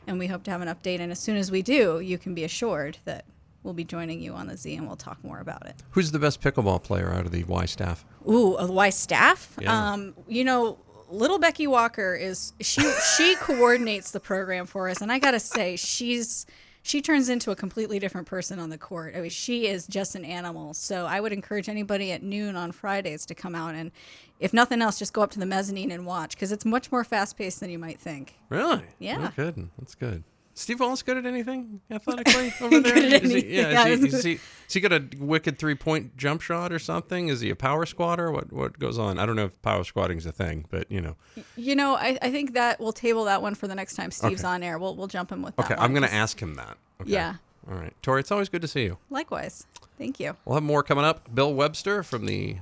and 0.07 0.19
we 0.19 0.27
hope 0.27 0.45
to 0.45 0.51
have 0.51 0.61
an 0.61 0.69
update. 0.69 1.01
And 1.01 1.11
as 1.11 1.19
soon 1.19 1.37
as 1.37 1.51
we 1.51 1.63
do, 1.63 2.01
you 2.01 2.19
can 2.19 2.35
be 2.35 2.45
assured 2.45 2.99
that 3.05 3.25
we'll 3.63 3.75
be 3.75 3.85
joining 3.85 4.21
you 4.21 4.35
on 4.35 4.47
the 4.47 4.57
Z, 4.57 4.77
and 4.77 4.87
we'll 4.87 4.97
talk 4.97 5.23
more 5.25 5.41
about 5.41 5.67
it. 5.67 5.77
Who's 5.91 6.13
the 6.13 6.19
best 6.19 6.41
pickleball 6.41 6.83
player 6.83 7.13
out 7.13 7.27
of 7.27 7.33
the 7.33 7.45
Y 7.45 7.65
staff? 7.65 8.05
Ooh, 8.29 8.57
a 8.57 8.71
Y 8.71 8.91
staff. 8.91 9.57
Yeah. 9.61 9.93
Um, 9.93 10.15
you 10.29 10.45
know, 10.45 10.79
little 11.11 11.39
Becky 11.39 11.67
Walker 11.67 12.15
is 12.15 12.53
she 12.61 12.83
she 13.17 13.35
coordinates 13.41 14.11
the 14.13 14.21
program 14.21 14.67
for 14.67 14.89
us, 14.89 15.01
and 15.01 15.11
I 15.11 15.19
gotta 15.19 15.41
say, 15.41 15.77
she's 15.77 16.47
she 16.87 17.01
turns 17.01 17.31
into 17.31 17.51
a 17.51 17.57
completely 17.57 17.99
different 17.99 18.27
person 18.27 18.59
on 18.59 18.69
the 18.69 18.77
court. 18.77 19.17
I 19.17 19.23
mean, 19.23 19.31
she 19.31 19.67
is 19.67 19.87
just 19.87 20.15
an 20.15 20.25
animal. 20.25 20.75
So 20.75 21.07
I 21.07 21.19
would 21.19 21.33
encourage 21.33 21.71
anybody 21.71 22.13
at 22.13 22.23
noon 22.23 22.57
on 22.57 22.73
Fridays 22.73 23.25
to 23.27 23.35
come 23.35 23.55
out 23.55 23.75
and, 23.75 23.91
if 24.39 24.53
nothing 24.53 24.83
else, 24.83 24.99
just 24.99 25.15
go 25.15 25.23
up 25.23 25.31
to 25.31 25.39
the 25.39 25.47
mezzanine 25.47 25.91
and 25.91 26.05
watch 26.05 26.37
because 26.37 26.53
it's 26.53 26.67
much 26.67 26.93
more 26.93 27.03
fast 27.03 27.39
paced 27.39 27.61
than 27.61 27.71
you 27.71 27.79
might 27.79 27.99
think. 27.99 28.35
Really? 28.51 28.85
Yeah. 28.99 29.31
Oh, 29.31 29.33
good. 29.35 29.71
That's 29.79 29.95
good. 29.95 30.25
Steve 30.57 30.79
Wallace 30.79 31.03
good 31.03 31.17
at 31.17 31.27
anything 31.27 31.81
athletically 31.91 32.55
over 32.61 32.81
there? 32.81 32.97
Is 32.97 33.11
he- 33.11 33.15
anything, 33.17 33.51
yeah. 33.51 33.71
yeah, 33.71 33.87
Is, 33.89 34.01
he, 34.03 34.09
is, 34.09 34.23
he, 34.25 34.33
has 34.35 34.73
he 34.75 34.81
got 34.81 34.93
a 34.93 35.05
wicked 35.19 35.59
three 35.59 35.75
point 35.75 36.17
jump 36.17 36.41
shot 36.41 36.73
or 36.73 36.79
something? 36.79 37.29
Is 37.29 37.41
he 37.41 37.51
a 37.51 37.57
power 37.57 37.85
squatter? 37.87 38.31
What 38.31 38.53
what 38.53 38.79
goes 38.79 38.99
on? 38.99 39.19
I 39.19 39.27
don't 39.27 39.35
know 39.37 39.47
if 39.47 39.63
power 39.63 39.83
squatting's 39.83 40.27
a 40.27 40.33
thing, 40.33 40.67
but 40.71 40.91
you 40.91 41.01
know. 41.01 41.17
You 41.57 41.75
know, 41.75 41.97
I, 41.97 42.17
I 42.23 42.31
think 42.31 42.55
that 42.55 42.79
we'll 42.81 42.93
table 42.93 43.25
that 43.25 43.43
one 43.43 43.55
for 43.57 43.67
the 43.67 43.75
next 43.75 43.95
time 43.97 44.11
Steve's 44.13 44.43
Okay. 44.45 44.49
on 44.53 44.63
air. 44.63 44.79
We'll 44.79 44.95
we'll 44.95 45.09
jump 45.09 45.31
him 45.31 45.43
with 45.43 45.57
that. 45.57 45.65
Okay, 45.67 45.75
one, 45.75 45.85
I'm 45.85 45.93
gonna 45.95 46.07
ask 46.07 46.41
him 46.41 46.55
that. 46.55 46.79
Okay. 47.01 47.11
Yeah. 47.11 47.35
All 47.69 47.77
right, 47.77 47.95
Tori. 48.03 48.21
It's 48.21 48.31
always 48.31 48.49
good 48.49 48.63
to 48.63 48.69
see 48.69 48.85
you. 48.85 48.99
Likewise. 49.11 49.67
Thank 49.99 50.21
you. 50.21 50.37
We'll 50.45 50.55
have 50.57 50.63
more 50.63 50.83
coming 50.83 51.05
up. 51.05 51.35
Bill 51.35 51.53
Webster 51.55 52.03
from 52.03 52.27
the 52.27 52.59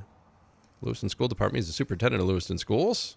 Lewiston 0.80 1.08
School 1.08 1.28
Department. 1.28 1.58
He's 1.58 1.66
the 1.66 1.72
superintendent 1.72 2.20
of 2.22 2.28
Lewiston 2.28 2.56
Schools. 2.58 3.16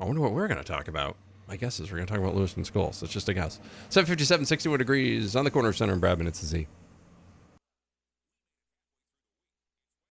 I 0.00 0.04
wonder 0.04 0.20
what 0.20 0.32
we're 0.32 0.46
going 0.48 0.58
to 0.58 0.64
talk 0.64 0.86
about. 0.88 1.16
My 1.48 1.56
guess 1.56 1.80
is 1.80 1.90
we're 1.90 1.96
going 1.96 2.06
to 2.06 2.12
talk 2.12 2.22
about 2.22 2.34
Lewiston 2.34 2.64
Schools. 2.64 3.02
It's 3.02 3.12
just 3.12 3.30
a 3.30 3.34
guess. 3.34 3.58
757, 3.88 4.44
61 4.44 4.78
degrees 4.78 5.34
on 5.34 5.44
the 5.44 5.50
corner 5.50 5.70
of 5.70 5.76
Center 5.78 5.94
and 5.94 6.02
Bradman. 6.02 6.28
It's 6.28 6.40
the 6.40 6.46
Z. 6.46 6.66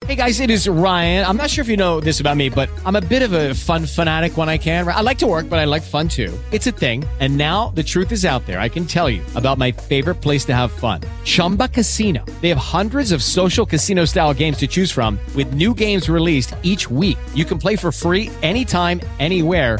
Hey 0.05 0.15
guys, 0.15 0.41
it 0.41 0.51
is 0.51 0.67
Ryan. 0.67 1.25
I'm 1.25 1.37
not 1.37 1.49
sure 1.49 1.63
if 1.63 1.69
you 1.69 1.77
know 1.77 1.99
this 1.99 2.19
about 2.19 2.35
me, 2.37 2.49
but 2.49 2.69
I'm 2.85 2.97
a 2.97 3.01
bit 3.01 3.23
of 3.23 3.31
a 3.31 3.55
fun 3.55 3.85
fanatic 3.85 4.37
when 4.37 4.47
I 4.47 4.59
can. 4.59 4.87
I 4.87 4.99
like 5.01 5.17
to 5.19 5.27
work, 5.27 5.49
but 5.49 5.59
I 5.59 5.63
like 5.63 5.81
fun 5.81 6.07
too. 6.07 6.37
It's 6.51 6.67
a 6.67 6.71
thing. 6.71 7.05
And 7.19 7.37
now 7.37 7.69
the 7.69 7.83
truth 7.83 8.11
is 8.11 8.25
out 8.25 8.45
there. 8.45 8.59
I 8.59 8.69
can 8.69 8.85
tell 8.85 9.09
you 9.09 9.23
about 9.35 9.57
my 9.57 9.71
favorite 9.71 10.15
place 10.15 10.45
to 10.45 10.53
have 10.53 10.71
fun 10.71 11.01
Chumba 11.23 11.67
Casino. 11.67 12.23
They 12.41 12.49
have 12.49 12.57
hundreds 12.57 13.11
of 13.11 13.23
social 13.23 13.65
casino 13.65 14.05
style 14.05 14.33
games 14.33 14.57
to 14.57 14.67
choose 14.67 14.91
from, 14.91 15.17
with 15.35 15.53
new 15.53 15.73
games 15.73 16.09
released 16.09 16.53
each 16.63 16.91
week. 16.91 17.17
You 17.33 17.45
can 17.45 17.57
play 17.57 17.75
for 17.75 17.91
free 17.91 18.29
anytime, 18.43 18.99
anywhere. 19.19 19.79